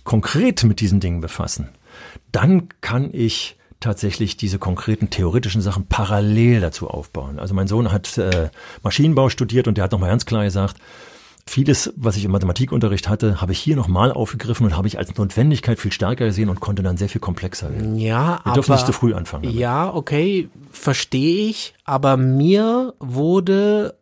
konkret 0.05 0.63
mit 0.63 0.79
diesen 0.79 1.01
Dingen 1.01 1.21
befassen, 1.21 1.71
dann 2.31 2.69
kann 2.81 3.11
ich 3.13 3.57
tatsächlich 3.81 4.37
diese 4.37 4.59
konkreten 4.59 5.11
theoretischen 5.11 5.61
Sachen 5.61 5.87
parallel 5.87 6.61
dazu 6.61 6.89
aufbauen. 6.89 7.39
Also 7.39 7.55
mein 7.55 7.69
Sohn 7.69 7.93
hat 7.93 8.17
äh, 8.19 8.51
Maschinenbau 8.83 9.29
studiert 9.29 9.69
und 9.69 9.77
der 9.77 9.85
hat 9.85 9.93
nochmal 9.93 10.11
ganz 10.11 10.27
klar 10.27 10.45
gesagt, 10.45 10.77
Vieles, 11.47 11.93
was 11.97 12.17
ich 12.17 12.25
im 12.25 12.31
Mathematikunterricht 12.31 13.07
hatte, 13.07 13.43
habe 13.43 13.53
ich 13.53 13.59
hier 13.59 13.77
nochmal 13.77 14.11
aufgegriffen 14.11 14.65
und 14.65 14.77
habe 14.79 14.89
ich 14.89 14.97
als 14.97 15.15
Notwendigkeit 15.15 15.79
viel 15.79 15.93
stärker 15.93 16.25
gesehen 16.25 16.49
und 16.49 16.61
konnte 16.61 16.83
dann 16.83 16.97
sehr 16.97 17.11
viel 17.11 17.21
komplexer 17.21 17.71
werden. 17.71 17.99
Ja, 17.99 18.41
Wir 18.43 18.47
aber. 18.47 18.55
dürfen 18.55 18.73
nicht 18.73 18.87
zu 18.87 18.93
früh 18.93 19.13
anfangen. 19.13 19.43
Damit. 19.45 19.59
Ja, 19.59 19.93
okay, 19.93 20.49
verstehe 20.71 21.49
ich. 21.51 21.75
Aber 21.85 22.17
mir 22.17 22.95
wurde 22.99 23.95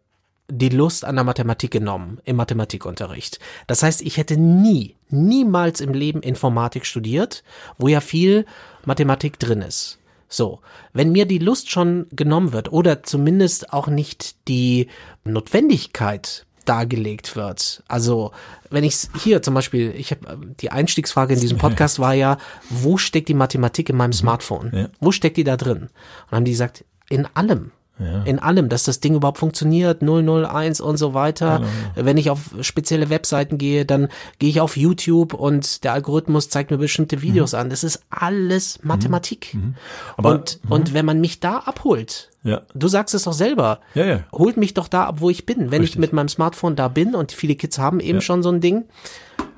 die 0.49 0.69
Lust 0.69 1.05
an 1.05 1.15
der 1.15 1.25
Mathematik 1.25 1.71
genommen 1.71 2.19
im 2.25 2.37
Mathematikunterricht. 2.37 3.39
Das 3.67 3.83
heißt, 3.83 4.03
ich 4.03 4.17
hätte 4.17 4.37
nie, 4.37 4.97
niemals 5.09 5.81
im 5.81 5.95
Leben 5.95 6.21
Informatik 6.21 6.85
studiert, 6.87 7.43
wo 7.79 7.89
ja 7.89 8.01
viel 8.01 8.45
Mathematik 8.85 9.39
drin 9.39 9.63
ist. 9.63 9.99
So, 10.29 10.61
wenn 10.93 11.13
mir 11.13 11.27
die 11.27 11.39
Lust 11.39 11.71
schon 11.71 12.07
genommen 12.11 12.53
wird 12.53 12.73
oder 12.73 13.03
zumindest 13.03 13.73
auch 13.73 13.87
nicht 13.87 14.49
die 14.49 14.89
Notwendigkeit 15.25 16.47
dargelegt 16.65 17.37
wird. 17.37 17.83
Also 17.89 18.33
wenn 18.71 18.85
ich 18.85 19.09
hier 19.19 19.43
zum 19.43 19.55
Beispiel, 19.55 19.93
ich 19.97 20.11
habe 20.11 20.39
die 20.61 20.71
Einstiegsfrage 20.71 21.35
in 21.35 21.41
diesem 21.41 21.59
Podcast 21.59 21.99
war 21.99 22.15
ja, 22.15 22.39
wo 22.71 22.97
steckt 22.97 23.29
die 23.29 23.35
Mathematik 23.35 23.91
in 23.91 23.97
meinem 23.97 24.11
mhm. 24.11 24.15
Smartphone? 24.15 24.71
Ja. 24.73 24.89
Wo 25.01 25.13
steckt 25.13 25.37
die 25.37 25.45
da 25.45 25.57
drin? 25.57 25.89
Und 26.31 26.37
haben 26.37 26.45
die 26.45 26.53
gesagt, 26.53 26.85
in 27.09 27.27
allem. 27.35 27.73
Ja. 27.99 28.23
In 28.25 28.39
allem, 28.39 28.69
dass 28.69 28.85
das 28.85 29.01
Ding 29.01 29.15
überhaupt 29.15 29.39
funktioniert, 29.39 30.03
001 30.03 30.81
und 30.81 30.97
so 30.97 31.15
weiter. 31.15 31.59
Genau. 31.59 32.07
Wenn 32.07 32.17
ich 32.17 32.31
auf 32.31 32.51
spezielle 32.63 33.11
Webseiten 33.11 33.59
gehe, 33.59 33.85
dann 33.85 34.09
gehe 34.39 34.49
ich 34.49 34.61
auf 34.61 34.77
YouTube 34.77 35.35
und 35.35 35.85
der 35.85 35.93
Algorithmus 35.93 36.49
zeigt 36.49 36.71
mir 36.71 36.79
bestimmte 36.79 37.23
Videos 37.23 37.53
mhm. 37.53 37.59
an. 37.59 37.71
Das 37.71 37.85
ist 37.85 38.03
alles 38.11 38.81
mhm. 38.83 38.89
Mathematik. 38.89 39.55
Mhm. 39.55 39.75
Aber, 40.17 40.33
und, 40.33 40.61
mhm. 40.65 40.73
und 40.73 40.95
wenn 40.95 41.05
man 41.05 41.21
mich 41.21 41.41
da 41.41 41.59
abholt, 41.59 42.31
ja. 42.45 42.63
Du 42.75 42.89
sagst 42.89 43.15
es 43.15 43.23
doch 43.23 43.33
selber. 43.33 43.79
Ja, 43.95 44.05
ja. 44.05 44.21
Holt 44.33 44.57
mich 44.57 44.75
doch 44.75 44.89
da 44.89 45.05
ab, 45.05 45.17
wo 45.21 45.31
ich 45.31 45.47
bin. 45.47 45.71
Wenn 45.71 45.83
Richtig. 45.83 45.91
ich 45.91 45.99
mit 46.01 46.13
meinem 46.13 46.29
Smartphone 46.29 46.75
da 46.75 46.89
bin 46.89 47.15
und 47.15 47.31
viele 47.31 47.55
Kids 47.55 47.79
haben 47.79 48.01
eben 48.01 48.19
ja. 48.19 48.21
schon 48.21 48.43
so 48.43 48.49
ein 48.49 48.61
Ding, 48.61 48.85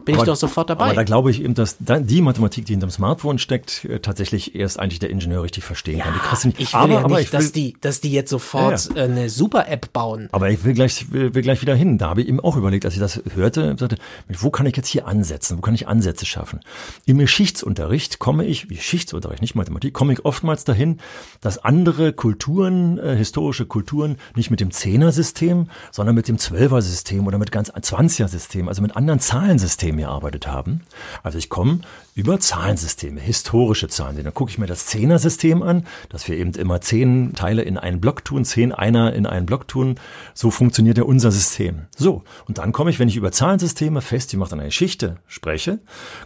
bin 0.05 0.15
aber, 0.15 0.25
ich 0.25 0.27
doch 0.29 0.37
sofort 0.37 0.71
dabei. 0.71 0.87
Aber 0.87 0.95
da 0.95 1.03
glaube 1.03 1.31
ich 1.31 1.43
eben, 1.43 1.55
dass 1.55 1.77
die 1.81 2.21
Mathematik, 2.21 2.67
die 2.67 2.73
hinterm 2.73 2.91
Smartphone 2.91 3.39
steckt, 3.39 3.85
äh, 3.85 4.01
tatsächlich 4.01 4.55
erst 4.55 4.79
eigentlich 4.79 4.99
der 4.99 5.11
Ingenieur 5.11 5.43
richtig 5.43 5.65
verstehen 5.65 5.99
ja, 5.99 6.05
kann. 6.05 6.15
Die 6.15 6.49
nicht, 6.49 6.61
ich 6.61 6.73
will 6.73 6.81
aber, 6.81 6.93
ja 6.93 6.99
nicht, 6.99 7.05
aber 7.05 7.21
ich 7.21 7.33
will, 7.33 7.39
dass 7.41 7.53
die, 7.53 7.77
dass 7.81 8.01
die 8.01 8.13
jetzt 8.13 8.31
sofort 8.31 8.91
ja, 8.91 8.97
ja. 8.97 9.05
eine 9.05 9.31
Super-App 9.31 9.93
bauen. 9.93 10.29
Aber 10.33 10.51
ich 10.51 10.65
will 10.65 10.75
gleich, 10.75 11.11
will, 11.13 11.35
will 11.35 11.43
gleich 11.43 11.63
wieder 11.63 11.75
hin. 11.75 11.99
Da 11.99 12.11
habe 12.11 12.23
ich 12.23 12.29
eben 12.29 12.41
auch 12.41 12.57
überlegt, 12.57 12.85
als 12.85 12.95
ich 12.95 13.01
das 13.01 13.21
hörte, 13.35 13.77
sagte, 13.79 13.97
wo 14.29 14.51
kann 14.51 14.67
ich 14.67 14.77
jetzt 14.77 14.89
hier 14.89 15.07
ansetzen? 15.07 15.59
Wo 15.59 15.61
kann 15.61 15.75
ich 15.75 15.89
Ansätze 15.89 16.27
schaffen? 16.27 16.61
Im 17.07 17.19
Geschichtsunterricht 17.19 18.19
komme 18.19 18.45
ich, 18.45 18.69
Geschichtsunterricht, 18.69 19.41
nicht 19.41 19.55
Mathematik, 19.55 19.95
komme 19.95 20.13
ich 20.13 20.25
oftmals 20.25 20.65
dahin, 20.65 20.99
dass 21.41 21.59
andere 21.59 22.13
Kulturen, 22.13 22.99
äh, 22.99 23.17
historische 23.17 23.67
Kulturen, 23.67 24.17
nicht 24.35 24.51
mit 24.51 24.61
dem 24.61 24.71
Zehner-System, 24.71 25.69
sondern 25.91 26.15
mit 26.15 26.29
dem 26.29 26.39
Zwölfer-System 26.39 27.27
oder 27.27 27.39
mit 27.39 27.53
ganz 27.53 27.73
Zwanziger-System, 27.81 28.69
also 28.69 28.83
mit 28.83 28.97
anderen 28.97 29.21
Zahlensystemen 29.21 29.94
gearbeitet 29.97 30.47
haben. 30.47 30.83
Also 31.23 31.39
ich 31.39 31.49
komme 31.49 31.81
über 32.15 32.39
Zahlensysteme, 32.39 33.21
historische 33.21 33.89
Zahlen. 33.89 34.23
Dann 34.23 34.35
gucke 34.35 34.51
ich 34.51 34.59
mir 34.59 34.67
das 34.67 34.87
Zehner-System 34.87 35.63
an, 35.63 35.85
dass 36.09 36.29
wir 36.29 36.37
eben 36.37 36.53
immer 36.53 36.81
zehn 36.81 37.33
Teile 37.35 37.63
in 37.63 37.77
einen 37.77 38.01
Block 38.01 38.25
tun, 38.25 38.45
zehn 38.45 38.73
Einer 38.73 39.13
in 39.15 39.27
einen 39.27 39.47
Block 39.47 39.67
tun. 39.67 39.97
So 40.33 40.51
funktioniert 40.51 40.99
ja 40.99 41.05
unser 41.05 41.33
System. 41.33 41.83
So, 41.97 42.23
und 42.47 42.59
dann 42.59 42.73
komme 42.73 42.91
ich, 42.91 42.99
wenn 42.99 43.09
ich 43.09 43.17
über 43.17 43.33
Zahlensysteme 43.33 44.01
fest, 44.01 44.33
die 44.33 44.37
macht 44.37 44.53
dann 44.53 44.61
eine 44.61 44.69
Geschichte, 44.69 45.17
spreche, 45.27 45.81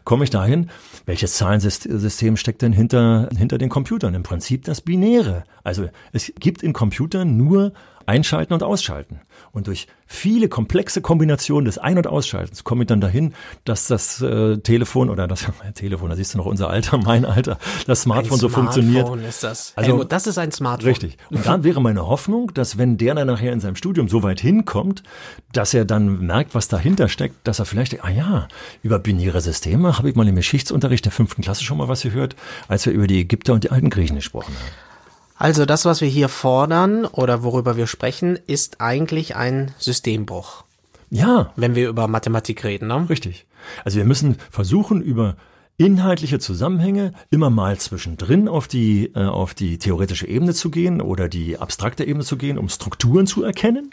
komme 0.04 0.24
ich 0.24 0.30
dahin, 0.30 0.70
welches 1.06 1.34
Zahlensystem 1.34 2.36
steckt 2.36 2.62
denn 2.62 2.72
hinter, 2.72 3.28
hinter 3.36 3.56
den 3.56 3.70
Computern? 3.70 4.14
Im 4.14 4.22
Prinzip 4.22 4.64
das 4.64 4.82
Binäre. 4.82 5.44
Also 5.64 5.88
es 6.12 6.32
gibt 6.38 6.62
in 6.62 6.72
Computern 6.72 7.36
nur 7.36 7.72
einschalten 8.04 8.54
und 8.54 8.62
ausschalten. 8.62 9.20
Und 9.52 9.66
durch 9.66 9.86
viele 10.06 10.48
komplexe 10.48 11.00
Kombinationen 11.00 11.64
des 11.64 11.78
Ein- 11.78 11.98
und 11.98 12.06
Ausschaltens 12.06 12.64
komme 12.64 12.82
ich 12.84 12.86
dann 12.88 13.00
dahin, 13.00 13.34
dass 13.64 13.86
das 13.86 14.20
äh, 14.22 14.58
Telefon 14.58 15.10
oder 15.10 15.26
das 15.26 15.46
Telefon, 15.74 16.10
da 16.10 16.16
siehst 16.16 16.34
du 16.34 16.38
noch 16.38 16.46
unser 16.46 16.70
Alter, 16.70 16.98
mein 17.04 17.24
Alter, 17.24 17.58
das 17.86 18.02
Smartphone 18.02 18.38
ein 18.38 18.40
so 18.40 18.48
funktioniert. 18.48 19.08
Ist 19.28 19.42
das. 19.44 19.72
Also- 19.76 19.90
Helmut, 19.90 20.12
das 20.12 20.26
ist 20.26 20.38
ein 20.38 20.52
Smartphone. 20.52 20.88
Richtig. 20.88 21.16
Und 21.30 21.46
dann 21.46 21.64
wäre 21.64 21.80
meine 21.80 22.06
Hoffnung, 22.06 22.52
dass 22.54 22.78
wenn 22.78 22.96
der 22.96 23.14
dann 23.14 23.26
nachher 23.26 23.52
in 23.52 23.60
seinem 23.60 23.76
Studium 23.76 24.08
so 24.08 24.22
weit 24.22 24.40
hinkommt, 24.40 25.02
dass 25.52 25.74
er 25.74 25.84
dann 25.84 26.20
merkt, 26.26 26.54
was 26.54 26.68
dahinter 26.68 27.08
steckt, 27.08 27.46
dass 27.46 27.58
er 27.58 27.64
vielleicht, 27.64 27.92
denkt, 27.92 28.04
ah 28.04 28.10
ja, 28.10 28.48
über 28.82 28.98
binäre 28.98 29.40
Systeme 29.40 29.98
habe 29.98 30.10
ich 30.10 30.14
mal 30.16 30.26
im 30.28 30.36
Geschichtsunterricht 30.36 31.04
der 31.04 31.12
fünften 31.12 31.42
Klasse 31.42 31.64
schon 31.64 31.78
mal 31.78 31.88
was 31.88 32.02
gehört, 32.02 32.36
als 32.68 32.86
wir 32.86 32.92
über 32.92 33.06
die 33.06 33.20
Ägypter 33.20 33.52
und 33.54 33.64
die 33.64 33.70
alten 33.70 33.90
Griechen 33.90 34.16
gesprochen 34.16 34.54
haben. 34.54 34.87
Also 35.38 35.64
das, 35.64 35.84
was 35.84 36.00
wir 36.00 36.08
hier 36.08 36.28
fordern 36.28 37.04
oder 37.04 37.44
worüber 37.44 37.76
wir 37.76 37.86
sprechen, 37.86 38.38
ist 38.46 38.80
eigentlich 38.80 39.36
ein 39.36 39.72
Systembruch, 39.78 40.64
Ja, 41.10 41.52
wenn 41.54 41.76
wir 41.76 41.88
über 41.88 42.08
Mathematik 42.08 42.64
reden. 42.64 42.88
Ne? 42.88 43.08
Richtig. 43.08 43.46
Also 43.84 43.98
wir 43.98 44.04
müssen 44.04 44.36
versuchen, 44.50 45.00
über 45.00 45.36
inhaltliche 45.76 46.40
Zusammenhänge 46.40 47.12
immer 47.30 47.50
mal 47.50 47.78
zwischendrin 47.78 48.48
auf 48.48 48.66
die, 48.66 49.12
äh, 49.14 49.24
auf 49.24 49.54
die 49.54 49.78
theoretische 49.78 50.26
Ebene 50.26 50.52
zu 50.52 50.70
gehen 50.70 51.00
oder 51.00 51.28
die 51.28 51.56
abstrakte 51.56 52.04
Ebene 52.04 52.24
zu 52.24 52.36
gehen, 52.36 52.58
um 52.58 52.68
Strukturen 52.68 53.28
zu 53.28 53.44
erkennen, 53.44 53.90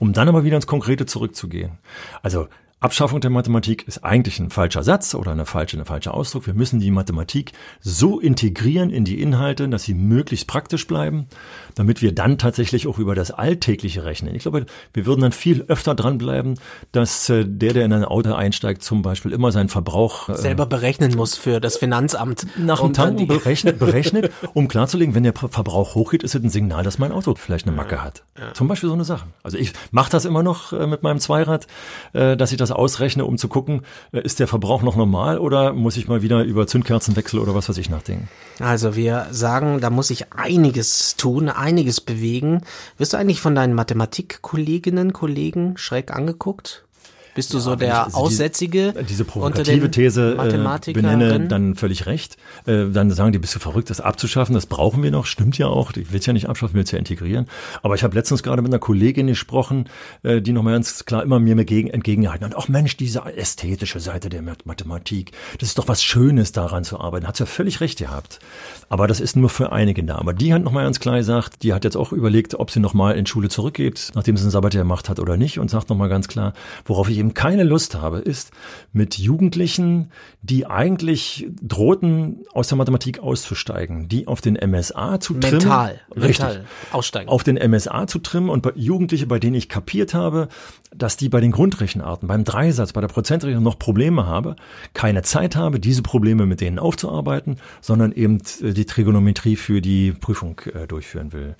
um 0.00 0.12
dann 0.12 0.28
aber 0.28 0.42
wieder 0.42 0.56
ins 0.56 0.66
Konkrete 0.66 1.06
zurückzugehen. 1.06 1.78
Also 2.20 2.48
Abschaffung 2.82 3.20
der 3.20 3.28
Mathematik 3.28 3.86
ist 3.86 4.04
eigentlich 4.04 4.40
ein 4.40 4.48
falscher 4.48 4.82
Satz 4.82 5.14
oder 5.14 5.32
eine 5.32 5.44
falsche, 5.44 5.78
ein 5.78 5.84
falscher 5.84 6.14
Ausdruck. 6.14 6.46
Wir 6.46 6.54
müssen 6.54 6.80
die 6.80 6.90
Mathematik 6.90 7.52
so 7.80 8.18
integrieren 8.18 8.88
in 8.88 9.04
die 9.04 9.20
Inhalte, 9.20 9.68
dass 9.68 9.82
sie 9.82 9.92
möglichst 9.92 10.46
praktisch 10.46 10.86
bleiben, 10.86 11.26
damit 11.74 12.00
wir 12.00 12.14
dann 12.14 12.38
tatsächlich 12.38 12.86
auch 12.86 12.98
über 12.98 13.14
das 13.14 13.32
Alltägliche 13.32 14.06
rechnen. 14.06 14.34
Ich 14.34 14.42
glaube, 14.42 14.64
wir 14.94 15.04
würden 15.04 15.20
dann 15.20 15.32
viel 15.32 15.62
öfter 15.68 15.94
dranbleiben, 15.94 16.58
dass 16.90 17.28
äh, 17.28 17.44
der, 17.46 17.74
der 17.74 17.84
in 17.84 17.92
ein 17.92 18.06
Auto 18.06 18.32
einsteigt, 18.32 18.82
zum 18.82 19.02
Beispiel 19.02 19.32
immer 19.32 19.52
seinen 19.52 19.68
Verbrauch 19.68 20.30
äh, 20.30 20.36
Selber 20.36 20.64
berechnen 20.64 21.14
muss 21.14 21.36
für 21.36 21.60
das 21.60 21.76
Finanzamt. 21.76 22.46
nach 22.56 22.80
dem 22.80 22.94
Tanken 22.94 23.26
berechnet, 23.26 23.78
berechnet, 23.78 24.32
um 24.54 24.68
klarzulegen, 24.68 25.14
wenn 25.14 25.24
der 25.24 25.34
Verbrauch 25.34 25.94
hochgeht, 25.94 26.22
ist 26.22 26.34
es 26.34 26.42
ein 26.42 26.48
Signal, 26.48 26.82
dass 26.82 26.98
mein 26.98 27.12
Auto 27.12 27.34
vielleicht 27.34 27.66
eine 27.66 27.76
Macke 27.76 28.02
hat. 28.02 28.24
Zum 28.54 28.68
Beispiel 28.68 28.88
so 28.88 28.94
eine 28.94 29.04
Sache. 29.04 29.26
Also 29.42 29.58
ich 29.58 29.74
mache 29.90 30.10
das 30.10 30.24
immer 30.24 30.42
noch 30.42 30.72
äh, 30.72 30.86
mit 30.86 31.02
meinem 31.02 31.20
Zweirad, 31.20 31.66
äh, 32.14 32.38
dass 32.38 32.52
ich 32.52 32.56
das 32.56 32.69
ausrechne, 32.70 33.24
um 33.24 33.38
zu 33.38 33.48
gucken, 33.48 33.82
äh, 34.12 34.20
ist 34.20 34.40
der 34.40 34.46
Verbrauch 34.46 34.82
noch 34.82 34.96
normal 34.96 35.38
oder 35.38 35.72
muss 35.72 35.96
ich 35.96 36.08
mal 36.08 36.22
wieder 36.22 36.44
über 36.44 36.66
Zündkerzenwechsel 36.66 37.38
oder 37.38 37.54
was 37.54 37.68
weiß 37.68 37.78
ich 37.78 37.90
nachdenken. 37.90 38.28
Also 38.58 38.96
wir 38.96 39.26
sagen, 39.30 39.80
da 39.80 39.90
muss 39.90 40.08
sich 40.08 40.32
einiges 40.32 41.16
tun, 41.16 41.48
einiges 41.48 42.00
bewegen. 42.00 42.62
Wirst 42.98 43.12
du 43.12 43.16
eigentlich 43.16 43.40
von 43.40 43.54
deinen 43.54 43.74
Mathematikkolleginnen, 43.74 45.12
Kollegen 45.12 45.76
schräg 45.76 46.12
angeguckt? 46.12 46.84
Bist 47.34 47.54
du 47.54 47.58
so 47.58 47.70
wenn 47.72 47.88
ich 47.88 47.94
der 47.94 48.04
diese- 48.06 48.16
Aussätzige 48.16 48.92
diese 49.08 49.22
unter 49.24 49.32
provokative 49.32 49.90
These 49.90 50.36
äh, 50.38 50.92
benenne, 50.92 51.46
dann 51.48 51.74
völlig 51.74 52.06
recht. 52.06 52.36
Äh, 52.66 52.86
dann 52.92 53.10
sagen 53.10 53.32
die, 53.32 53.38
bist 53.38 53.54
du 53.54 53.58
verrückt, 53.58 53.90
das 53.90 54.00
abzuschaffen? 54.00 54.54
Das 54.54 54.66
brauchen 54.66 55.02
wir 55.02 55.10
noch. 55.10 55.26
Stimmt 55.26 55.56
ja 55.58 55.66
auch. 55.68 55.92
Ich 55.92 56.12
will 56.12 56.18
es 56.20 56.26
ja 56.26 56.32
nicht 56.32 56.48
abschaffen, 56.48 56.74
will 56.74 56.82
es 56.82 56.90
ja 56.90 56.98
integrieren. 56.98 57.46
Aber 57.82 57.94
ich 57.94 58.02
habe 58.02 58.14
letztens 58.14 58.42
gerade 58.42 58.62
mit 58.62 58.70
einer 58.72 58.78
Kollegin 58.80 59.26
gesprochen, 59.28 59.88
äh, 60.22 60.40
die 60.42 60.52
nochmal 60.52 60.74
ganz 60.74 61.04
klar 61.04 61.22
immer 61.22 61.38
mir 61.38 61.52
entgegen, 61.56 61.88
entgegengehalten 61.90 62.46
hat. 62.46 62.54
Ach 62.56 62.68
Mensch, 62.68 62.96
diese 62.96 63.20
ästhetische 63.24 64.00
Seite 64.00 64.28
der 64.28 64.42
Math- 64.42 64.66
Mathematik, 64.66 65.32
das 65.58 65.68
ist 65.70 65.78
doch 65.78 65.88
was 65.88 66.02
Schönes 66.02 66.52
daran 66.52 66.84
zu 66.84 66.98
arbeiten. 67.00 67.26
Hat 67.26 67.38
ja 67.38 67.46
völlig 67.46 67.80
recht 67.80 67.98
gehabt. 67.98 68.40
Aber 68.88 69.06
das 69.06 69.20
ist 69.20 69.36
nur 69.36 69.48
für 69.50 69.72
einige 69.72 70.02
da. 70.02 70.16
Aber 70.16 70.32
die 70.32 70.52
hat 70.52 70.62
nochmal 70.62 70.84
ganz 70.84 70.98
klar 71.00 71.16
gesagt, 71.16 71.62
die 71.62 71.72
hat 71.72 71.84
jetzt 71.84 71.96
auch 71.96 72.12
überlegt, 72.12 72.54
ob 72.56 72.70
sie 72.70 72.80
nochmal 72.80 73.16
in 73.16 73.26
Schule 73.26 73.48
zurückgeht, 73.48 74.10
nachdem 74.14 74.36
sie 74.36 74.42
einen 74.42 74.50
Sabbatjahr 74.50 74.82
gemacht 74.82 75.08
hat 75.08 75.20
oder 75.20 75.36
nicht 75.36 75.58
und 75.60 75.70
sagt 75.70 75.90
nochmal 75.90 76.08
ganz 76.08 76.26
klar, 76.26 76.54
worauf 76.84 77.08
ich 77.08 77.18
eben 77.20 77.34
keine 77.34 77.62
Lust 77.62 77.94
habe, 77.94 78.18
ist 78.18 78.50
mit 78.92 79.18
Jugendlichen, 79.18 80.10
die 80.42 80.66
eigentlich 80.66 81.46
drohten, 81.62 82.44
aus 82.52 82.68
der 82.68 82.78
Mathematik 82.78 83.20
auszusteigen, 83.20 84.08
die 84.08 84.26
auf 84.26 84.40
den 84.40 84.54
MSA 84.54 85.20
zu 85.20 85.34
trimmen. 85.34 85.58
mental, 85.58 86.00
Richtig. 86.16 86.38
mental 86.38 86.64
aussteigen. 86.90 87.28
Auf 87.28 87.44
den 87.44 87.56
MSA 87.56 88.06
zu 88.06 88.18
trimmen 88.18 88.48
und 88.48 88.62
bei 88.62 88.72
Jugendliche, 88.74 89.26
bei 89.26 89.38
denen 89.38 89.54
ich 89.54 89.68
kapiert 89.68 90.14
habe, 90.14 90.48
dass 90.96 91.16
die 91.16 91.28
bei 91.28 91.40
den 91.40 91.52
Grundrechenarten, 91.52 92.26
beim 92.26 92.44
Dreisatz, 92.44 92.92
bei 92.92 93.00
der 93.00 93.08
Prozentrechnung 93.08 93.62
noch 93.62 93.78
Probleme 93.78 94.26
habe, 94.26 94.56
keine 94.94 95.22
Zeit 95.22 95.54
habe, 95.54 95.78
diese 95.78 96.02
Probleme 96.02 96.46
mit 96.46 96.60
denen 96.60 96.78
aufzuarbeiten, 96.78 97.56
sondern 97.80 98.12
eben 98.12 98.40
äh, 98.62 98.72
die 98.72 98.86
Trigonometrie 98.86 99.56
für 99.56 99.80
die 99.80 100.12
Prüfung 100.12 100.60
äh, 100.74 100.86
durchführen 100.86 101.32
will. 101.32 101.54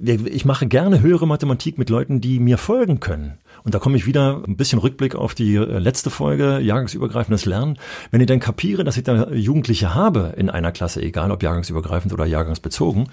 Ich 0.00 0.44
mache 0.44 0.66
gerne 0.66 1.00
höhere 1.00 1.26
Mathematik 1.26 1.78
mit 1.78 1.90
Leuten, 1.90 2.20
die 2.20 2.40
mir 2.40 2.58
folgen 2.58 2.98
können. 2.98 3.38
Und 3.64 3.74
da 3.74 3.78
komme 3.78 3.96
ich 3.96 4.06
wieder 4.06 4.42
ein 4.46 4.56
bisschen 4.56 4.78
Rückblick 4.78 5.14
auf 5.14 5.34
die 5.34 5.54
äh, 5.54 5.78
letzte 5.78 6.10
Folge, 6.10 6.58
jahrgangsübergreifendes 6.60 7.44
Lernen. 7.44 7.78
Wenn 8.10 8.20
ich 8.20 8.26
dann 8.26 8.40
kapiere, 8.40 8.84
dass 8.84 8.96
ich 8.96 9.04
da 9.04 9.30
Jugendliche 9.30 9.94
habe 9.94 10.34
in 10.36 10.50
einer 10.50 10.72
Klasse, 10.72 11.00
egal 11.02 11.30
ob 11.30 11.42
jahrgangsübergreifend 11.42 12.12
oder 12.12 12.26
jahrgangsbezogen, 12.26 13.08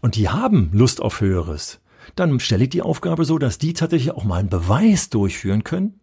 und 0.00 0.16
die 0.16 0.28
haben 0.28 0.70
Lust 0.72 1.00
auf 1.00 1.20
Höheres, 1.20 1.80
dann 2.16 2.38
stelle 2.40 2.64
ich 2.64 2.70
die 2.70 2.82
Aufgabe 2.82 3.24
so, 3.24 3.38
dass 3.38 3.58
die 3.58 3.72
tatsächlich 3.72 4.12
auch 4.12 4.24
mal 4.24 4.38
einen 4.38 4.48
Beweis 4.48 5.10
durchführen 5.10 5.64
können, 5.64 6.00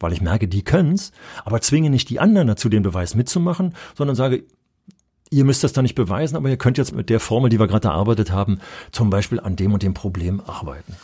weil 0.00 0.12
ich 0.12 0.20
merke, 0.20 0.48
die 0.48 0.64
können's, 0.64 1.12
aber 1.44 1.60
zwinge 1.60 1.90
nicht 1.90 2.10
die 2.10 2.20
anderen 2.20 2.48
dazu, 2.48 2.68
den 2.68 2.82
Beweis 2.82 3.14
mitzumachen, 3.14 3.74
sondern 3.94 4.16
sage, 4.16 4.44
ihr 5.30 5.44
müsst 5.44 5.64
das 5.64 5.72
da 5.72 5.82
nicht 5.82 5.94
beweisen, 5.94 6.36
aber 6.36 6.48
ihr 6.48 6.56
könnt 6.56 6.78
jetzt 6.78 6.94
mit 6.94 7.10
der 7.10 7.20
Formel, 7.20 7.50
die 7.50 7.58
wir 7.58 7.66
gerade 7.66 7.88
erarbeitet 7.88 8.30
haben, 8.30 8.60
zum 8.92 9.10
Beispiel 9.10 9.40
an 9.40 9.56
dem 9.56 9.72
und 9.72 9.82
dem 9.82 9.94
Problem 9.94 10.40
arbeiten. 10.40 10.94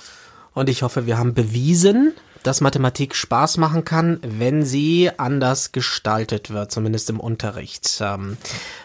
Und 0.54 0.68
ich 0.68 0.82
hoffe, 0.82 1.06
wir 1.06 1.18
haben 1.18 1.34
bewiesen, 1.34 2.14
dass 2.42 2.60
Mathematik 2.60 3.14
Spaß 3.14 3.56
machen 3.58 3.84
kann, 3.84 4.18
wenn 4.22 4.64
sie 4.64 5.10
anders 5.18 5.70
gestaltet 5.72 6.48
wird, 6.50 6.72
zumindest 6.72 7.10
im 7.10 7.20
Unterricht. 7.20 8.00
Ähm, 8.00 8.38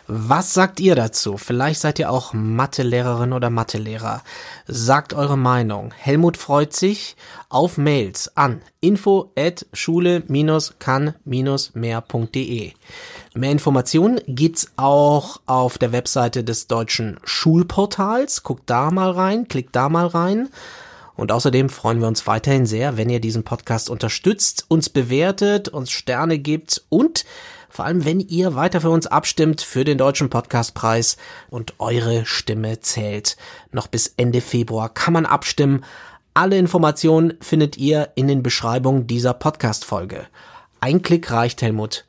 was 0.08 0.54
sagt 0.54 0.82
ihr 0.82 0.96
dazu? 0.96 1.38
Vielleicht 1.38 1.80
seid 1.80 2.00
ihr 2.00 2.12
auch 2.12 2.34
Mathelehrerin 2.34 3.32
oder 3.34 3.50
Mathelehrer. 3.50 4.22
Sagt 4.68 5.14
eure 5.14 5.38
Meinung. 5.38 5.94
Helmut 5.96 6.36
freut 6.38 6.74
sich 6.74 7.16
auf 7.50 7.78
Mails 7.78 8.36
an 8.36 8.62
info 8.82 9.32
at 9.38 9.66
schule-kann-mehr.de. 9.74 12.72
Mehr 13.34 13.52
Informationen 13.52 14.22
gibt's 14.28 14.68
auch 14.76 15.40
auf 15.46 15.80
der 15.80 15.92
Webseite 15.92 16.44
des 16.44 16.68
deutschen 16.68 17.20
Schulportals. 17.24 18.44
Guckt 18.44 18.70
da 18.70 18.92
mal 18.92 19.10
rein, 19.12 19.48
klickt 19.48 19.76
da 19.76 19.90
mal 19.90 20.06
rein. 20.08 20.50
Und 21.16 21.32
außerdem 21.32 21.70
freuen 21.70 22.02
wir 22.02 22.08
uns 22.08 22.28
weiterhin 22.28 22.66
sehr, 22.66 22.98
wenn 22.98 23.10
ihr 23.10 23.20
diesen 23.20 23.44
Podcast 23.44 23.90
unterstützt, 23.90 24.66
uns 24.68 24.90
bewertet, 24.90 25.70
uns 25.70 25.92
Sterne 25.92 26.38
gibt 26.40 26.84
und 26.90 27.26
vor 27.70 27.84
allem, 27.84 28.06
wenn 28.06 28.22
ihr 28.22 28.56
weiter 28.56 28.80
für 28.80 28.90
uns 28.90 29.06
abstimmt 29.06 29.62
für 29.62 29.84
den 29.84 29.98
Deutschen 29.98 30.30
Podcastpreis 30.30 31.18
und 31.50 31.74
eure 31.80 32.26
Stimme 32.26 32.80
zählt. 32.80 33.36
Noch 33.74 33.88
bis 33.88 34.14
Ende 34.16 34.40
Februar 34.40 34.88
kann 34.88 35.14
man 35.14 35.26
abstimmen. 35.26 35.84
Alle 36.34 36.58
Informationen 36.58 37.34
findet 37.42 37.78
ihr 37.78 38.12
in 38.16 38.30
den 38.30 38.44
Beschreibungen 38.44 39.08
dieser 39.08 39.34
Podcast-Folge. 39.34 40.26
Ein 40.80 41.02
Klick 41.02 41.30
reicht, 41.32 41.62
Helmut. 41.62 42.06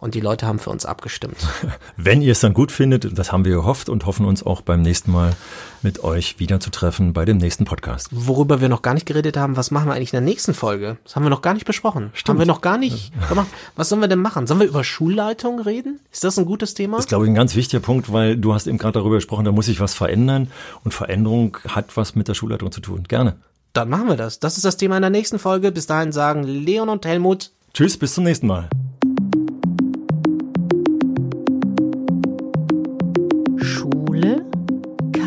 Und 0.00 0.14
die 0.14 0.20
Leute 0.20 0.46
haben 0.46 0.58
für 0.58 0.70
uns 0.70 0.86
abgestimmt. 0.86 1.36
Wenn 1.96 2.22
ihr 2.22 2.32
es 2.32 2.40
dann 2.40 2.54
gut 2.54 2.72
findet, 2.72 3.18
das 3.18 3.32
haben 3.32 3.44
wir 3.44 3.52
gehofft 3.52 3.90
und 3.90 4.06
hoffen 4.06 4.24
uns 4.24 4.42
auch 4.42 4.62
beim 4.62 4.80
nächsten 4.80 5.12
Mal 5.12 5.34
mit 5.82 6.02
euch 6.02 6.38
wieder 6.38 6.58
zu 6.58 6.70
treffen 6.70 7.12
bei 7.12 7.26
dem 7.26 7.36
nächsten 7.36 7.66
Podcast. 7.66 8.08
Worüber 8.10 8.62
wir 8.62 8.70
noch 8.70 8.80
gar 8.80 8.94
nicht 8.94 9.04
geredet 9.04 9.36
haben, 9.36 9.56
was 9.56 9.70
machen 9.70 9.88
wir 9.88 9.94
eigentlich 9.94 10.12
in 10.12 10.18
der 10.18 10.28
nächsten 10.28 10.54
Folge? 10.54 10.96
Das 11.04 11.16
haben 11.16 11.24
wir 11.24 11.30
noch 11.30 11.42
gar 11.42 11.52
nicht 11.52 11.66
besprochen. 11.66 12.12
Haben 12.26 12.38
wir 12.38 12.46
noch 12.46 12.62
gar 12.62 12.78
nicht 12.78 13.12
gemacht. 13.28 13.48
Was 13.76 13.90
sollen 13.90 14.00
wir 14.00 14.08
denn 14.08 14.20
machen? 14.20 14.46
Sollen 14.46 14.60
wir 14.60 14.66
über 14.66 14.84
Schulleitung 14.84 15.60
reden? 15.60 16.00
Ist 16.10 16.24
das 16.24 16.38
ein 16.38 16.46
gutes 16.46 16.74
Thema? 16.74 16.96
Das 16.96 17.04
ist, 17.04 17.10
glaube 17.10 17.26
ich, 17.26 17.30
ein 17.30 17.34
ganz 17.34 17.54
wichtiger 17.54 17.80
Punkt, 17.80 18.12
weil 18.12 18.36
du 18.36 18.54
hast 18.54 18.66
eben 18.66 18.78
gerade 18.78 18.98
darüber 18.98 19.16
gesprochen, 19.16 19.44
da 19.44 19.52
muss 19.52 19.66
sich 19.66 19.80
was 19.80 19.94
verändern 19.94 20.50
und 20.82 20.94
Veränderung 20.94 21.58
hat 21.68 21.96
was 21.96 22.14
mit 22.14 22.28
der 22.28 22.34
Schulleitung 22.34 22.72
zu 22.72 22.80
tun. 22.80 23.04
Gerne. 23.06 23.36
Dann 23.74 23.88
machen 23.88 24.08
wir 24.08 24.16
das. 24.16 24.40
Das 24.40 24.56
ist 24.56 24.64
das 24.64 24.76
Thema 24.76 24.96
in 24.96 25.02
der 25.02 25.10
nächsten 25.10 25.38
Folge. 25.38 25.72
Bis 25.72 25.86
dahin 25.86 26.12
sagen 26.12 26.42
Leon 26.42 26.88
und 26.88 27.04
Helmut 27.04 27.52
Tschüss, 27.72 27.96
bis 27.96 28.14
zum 28.14 28.24
nächsten 28.24 28.46
Mal. 28.48 28.68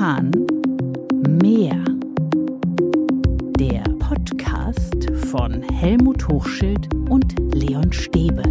Kann 0.04 0.32
mehr. 1.40 1.82
Der 3.58 3.84
Podcast 4.00 5.10
von 5.30 5.62
Helmut 5.72 6.28
Hochschild 6.28 6.94
und 7.10 7.34
Leon 7.54 7.94
Stäbe. 7.94 8.44